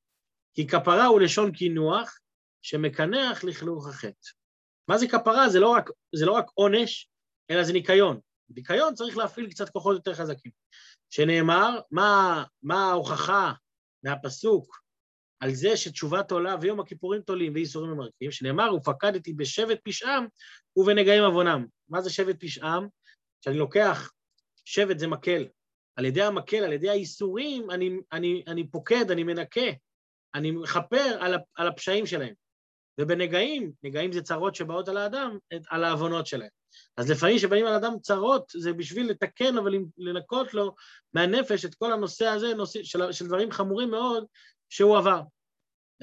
כי 0.54 0.66
כפרה 0.66 1.06
הוא 1.06 1.20
לשון 1.20 1.52
קינוח 1.52 2.18
שמקנח 2.62 3.44
לכלוך 3.44 3.88
החטא. 3.88 4.37
מה 4.88 4.98
זה 4.98 5.08
כפרה? 5.08 5.48
זה 5.48 5.60
לא 5.60 5.68
רק, 5.68 5.90
זה 6.14 6.26
לא 6.26 6.32
רק 6.32 6.46
עונש, 6.54 7.08
אלא 7.50 7.62
זה 7.62 7.72
ניקיון. 7.72 8.20
ניקיון 8.50 8.94
צריך 8.94 9.16
להפעיל 9.16 9.50
קצת 9.50 9.68
כוחות 9.68 9.96
יותר 9.96 10.14
חזקים. 10.14 10.52
שנאמר, 11.10 11.80
מה, 11.90 12.44
מה 12.62 12.90
ההוכחה 12.90 13.52
מהפסוק 14.02 14.82
על 15.40 15.54
זה 15.54 15.76
שתשובת 15.76 16.30
עולה 16.30 16.56
ויום 16.60 16.80
הכיפורים 16.80 17.22
תולים 17.22 17.54
ואיסורים 17.54 17.90
ממרקים, 17.90 18.30
שנאמר, 18.30 18.74
ופקדתי 18.74 19.32
בשבט 19.32 19.78
פשעם 19.84 20.26
ובנגעים 20.76 21.24
עוונם. 21.24 21.66
מה 21.88 22.00
זה 22.00 22.10
שבט 22.10 22.44
פשעם? 22.44 22.88
כשאני 23.40 23.58
לוקח, 23.58 24.12
שבט 24.64 24.98
זה 24.98 25.06
מקל. 25.06 25.46
על 25.96 26.04
ידי 26.04 26.22
המקל, 26.22 26.64
על 26.64 26.72
ידי 26.72 26.88
האיסורים, 26.90 27.70
אני, 27.70 27.90
אני, 28.12 28.42
אני 28.46 28.70
פוקד, 28.70 29.10
אני 29.10 29.24
מנקה, 29.24 29.70
אני 30.34 30.50
מכפר 30.50 31.16
על, 31.20 31.34
על 31.54 31.68
הפשעים 31.68 32.06
שלהם. 32.06 32.34
ובנגעים, 33.00 33.72
נגעים 33.82 34.12
זה 34.12 34.22
צרות 34.22 34.54
שבאות 34.54 34.88
על 34.88 34.96
האדם, 34.96 35.38
על 35.70 35.84
העוונות 35.84 36.26
שלהם. 36.26 36.48
אז 36.96 37.10
לפעמים 37.10 37.36
כשבאים 37.36 37.66
על 37.66 37.74
אדם 37.74 37.92
צרות, 38.02 38.52
זה 38.56 38.72
בשביל 38.72 39.10
לתקן 39.10 39.54
ולנקות 39.58 40.54
לו 40.54 40.74
מהנפש 41.14 41.64
את 41.64 41.74
כל 41.74 41.92
הנושא 41.92 42.26
הזה, 42.26 42.54
נושא, 42.54 42.82
של, 42.82 43.12
של 43.12 43.26
דברים 43.26 43.50
חמורים 43.50 43.90
מאוד 43.90 44.24
שהוא 44.68 44.98
עבר. 44.98 45.20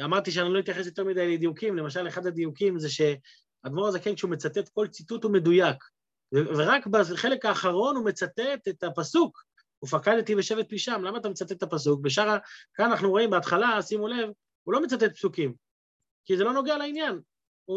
אמרתי 0.03 0.31
שאני 0.31 0.53
לא 0.53 0.59
אתייחס 0.59 0.85
יותר 0.85 1.03
מדי 1.03 1.33
לדיוקים, 1.33 1.77
למשל 1.77 2.07
אחד 2.07 2.27
הדיוקים 2.27 2.79
זה 2.79 2.89
שאדמו"ר 2.89 3.87
הזקן 3.87 4.15
כשהוא 4.15 4.31
מצטט 4.31 4.69
כל 4.69 4.87
ציטוט 4.87 5.23
הוא 5.23 5.31
מדויק, 5.31 5.77
ורק 6.31 6.87
בחלק 6.87 7.45
האחרון 7.45 7.95
הוא 7.95 8.05
מצטט 8.05 8.67
את 8.69 8.83
הפסוק, 8.83 9.43
ופקדתי 9.83 10.35
בשבט 10.35 10.65
פשעם, 10.69 11.03
למה 11.03 11.17
אתה 11.17 11.29
מצטט 11.29 11.51
את 11.51 11.63
הפסוק? 11.63 12.01
בשאר, 12.01 12.37
כאן 12.73 12.85
אנחנו 12.85 13.09
רואים 13.09 13.29
בהתחלה, 13.29 13.81
שימו 13.81 14.07
לב, 14.07 14.29
הוא 14.63 14.73
לא 14.73 14.83
מצטט 14.83 15.13
פסוקים, 15.13 15.53
כי 16.25 16.37
זה 16.37 16.43
לא 16.43 16.53
נוגע 16.53 16.77
לעניין. 16.77 17.19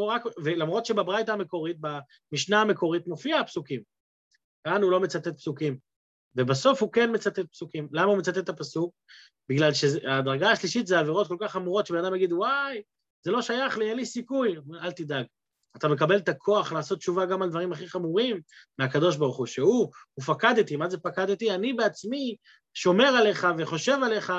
רק, 0.09 0.23
ולמרות 0.45 0.87
שבברייתא 0.87 1.31
המקורית, 1.31 1.77
במשנה 1.81 2.61
המקורית, 2.61 3.07
מופיע 3.07 3.41
הפסוקים. 3.41 3.83
כאן 4.65 4.83
הוא 4.83 4.91
לא 4.91 5.01
מצטט 5.01 5.37
פסוקים. 5.37 5.79
ובסוף 6.37 6.83
הוא 6.83 6.93
כן 6.93 7.15
מצטט 7.15 7.39
פסוקים. 7.53 7.89
למה 7.93 8.11
הוא 8.11 8.19
מצטט 8.19 8.39
את 8.39 8.49
הפסוק? 8.49 8.95
בגלל 9.49 9.73
שהדרגה 9.73 10.51
השלישית 10.51 10.87
זה 10.87 10.99
עבירות 10.99 11.29
כל 11.29 11.37
כך 11.41 11.53
חמורות 11.53 11.87
שבן 11.87 12.05
אדם 12.05 12.15
יגיד, 12.15 12.33
וואי, 12.33 12.83
זה 13.25 13.31
לא 13.31 13.43
שייך 13.43 13.79
לי, 13.79 13.91
אין 13.91 13.97
לי 13.97 14.07
סיכוי. 14.07 14.57
אל 14.83 14.93
תדאג. 14.93 15.27
אתה 15.77 15.89
מקבל 15.89 16.17
את 16.17 16.29
הכוח 16.29 16.73
לעשות 16.73 16.99
תשובה 16.99 17.27
גם 17.27 17.43
על 17.43 17.51
דברים 17.51 17.73
הכי 17.73 17.89
חמורים 17.89 18.41
מהקדוש 18.79 19.17
ברוך 19.17 19.37
הוא, 19.37 19.47
שהוא, 19.47 19.91
הוא 20.15 20.25
פקדתי, 20.25 20.77
מה 20.77 20.91
זה 20.91 20.99
פקדתי? 20.99 21.51
אני 21.51 21.73
בעצמי 21.73 22.37
שומר 22.75 23.09
עליך 23.09 23.47
וחושב 23.59 23.99
עליך 24.05 24.33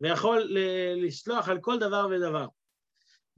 ויכול 0.00 0.48
לסלוח 0.96 1.48
על 1.48 1.58
כל 1.60 1.78
דבר 1.78 2.08
ודבר. 2.10 2.46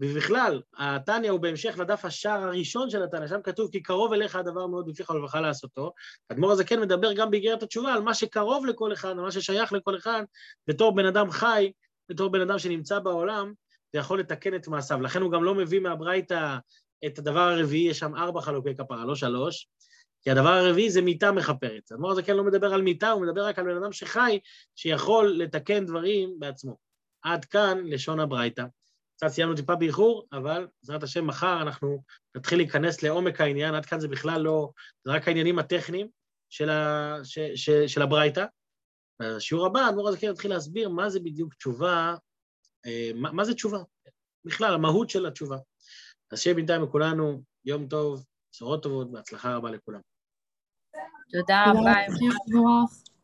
ובכלל, 0.00 0.60
התניא 0.78 1.30
הוא 1.30 1.40
בהמשך 1.40 1.78
לדף 1.78 2.04
השער 2.04 2.42
הראשון 2.42 2.90
של 2.90 3.02
התניא, 3.02 3.28
שם 3.28 3.42
כתוב 3.42 3.70
כי 3.72 3.82
קרוב 3.82 4.12
אליך 4.12 4.36
הדבר 4.36 4.66
מאוד 4.66 4.86
בפיך 4.86 5.10
ולבך 5.10 5.34
לעשותו. 5.34 5.92
האדמו"ר 6.30 6.52
הזה 6.52 6.64
כן 6.64 6.80
מדבר 6.80 7.12
גם 7.12 7.30
באיגרת 7.30 7.62
התשובה 7.62 7.92
על 7.92 8.02
מה 8.02 8.14
שקרוב 8.14 8.66
לכל 8.66 8.92
אחד, 8.92 9.08
על 9.08 9.20
מה 9.20 9.32
ששייך 9.32 9.72
לכל 9.72 9.96
אחד, 9.96 10.22
בתור 10.66 10.94
בן 10.94 11.06
אדם 11.06 11.30
חי, 11.30 11.72
בתור 12.08 12.30
בן 12.30 12.40
אדם 12.40 12.58
שנמצא 12.58 12.98
בעולם, 12.98 13.52
זה 13.92 13.98
יכול 13.98 14.20
לתקן 14.20 14.54
את 14.54 14.68
מעשיו. 14.68 15.00
לכן 15.00 15.22
הוא 15.22 15.32
גם 15.32 15.44
לא 15.44 15.54
מביא 15.54 15.80
מהברייתא 15.80 16.56
את 17.06 17.18
הדבר 17.18 17.40
הרביעי, 17.40 17.88
יש 17.88 17.98
שם 17.98 18.14
ארבע 18.14 18.40
חלוקי 18.40 18.74
כפרה, 18.74 19.04
לא 19.04 19.14
שלוש, 19.14 19.68
כי 20.22 20.30
הדבר 20.30 20.48
הרביעי 20.48 20.90
זה 20.90 21.02
מיתה 21.02 21.32
מכפרת. 21.32 21.90
האדמו"ר 21.90 22.10
הזה 22.12 22.22
כן 22.22 22.36
לא 22.36 22.44
מדבר 22.44 22.74
על 22.74 22.82
מיתה, 22.82 23.10
הוא 23.10 23.22
מדבר 23.22 23.46
רק 23.46 23.58
על 23.58 23.64
בן 23.64 23.76
אדם 23.82 23.92
שחי, 23.92 24.38
שיכול 24.76 25.32
לתקן 25.38 25.86
דברים 25.86 26.34
בעצמו. 26.38 26.76
עד 27.22 27.44
כאן 27.44 27.82
לשון 27.84 28.20
הברייתא. 28.20 28.64
קצת 29.18 29.28
סיימנו 29.28 29.56
טיפה 29.56 29.74
באיחור, 29.74 30.26
אבל 30.32 30.68
בעזרת 30.82 31.02
השם 31.02 31.26
מחר 31.26 31.62
אנחנו 31.62 32.02
נתחיל 32.36 32.58
להיכנס 32.58 33.02
לעומק 33.02 33.40
העניין, 33.40 33.74
עד 33.74 33.86
כאן 33.86 34.00
זה 34.00 34.08
בכלל 34.08 34.40
לא, 34.40 34.70
זה 35.04 35.12
רק 35.12 35.28
העניינים 35.28 35.58
הטכניים 35.58 36.08
של, 36.50 36.70
ה, 36.70 37.16
ש, 37.24 37.38
ש, 37.38 37.70
של 37.70 38.02
הברייתא. 38.02 38.44
בשיעור 39.22 39.66
הבא, 39.66 39.80
האדמו"ר 39.80 40.08
הזה 40.08 40.18
כן 40.18 40.30
יתחיל 40.30 40.50
להסביר 40.50 40.88
מה 40.88 41.10
זה 41.10 41.20
בדיוק 41.20 41.54
תשובה, 41.54 42.14
אה, 42.86 43.10
מה, 43.14 43.32
מה 43.32 43.44
זה 43.44 43.54
תשובה, 43.54 43.78
בכלל, 44.44 44.74
המהות 44.74 45.10
של 45.10 45.26
התשובה. 45.26 45.56
אז 46.32 46.40
שיהיה 46.40 46.54
בינתיים 46.54 46.82
לכולנו 46.82 47.42
יום 47.64 47.88
טוב, 47.88 48.24
בשורות 48.52 48.82
טובות, 48.82 49.08
והצלחה 49.12 49.56
רבה 49.56 49.70
לכולם. 49.70 50.00
תודה 51.32 51.64
רבה. 51.70 53.17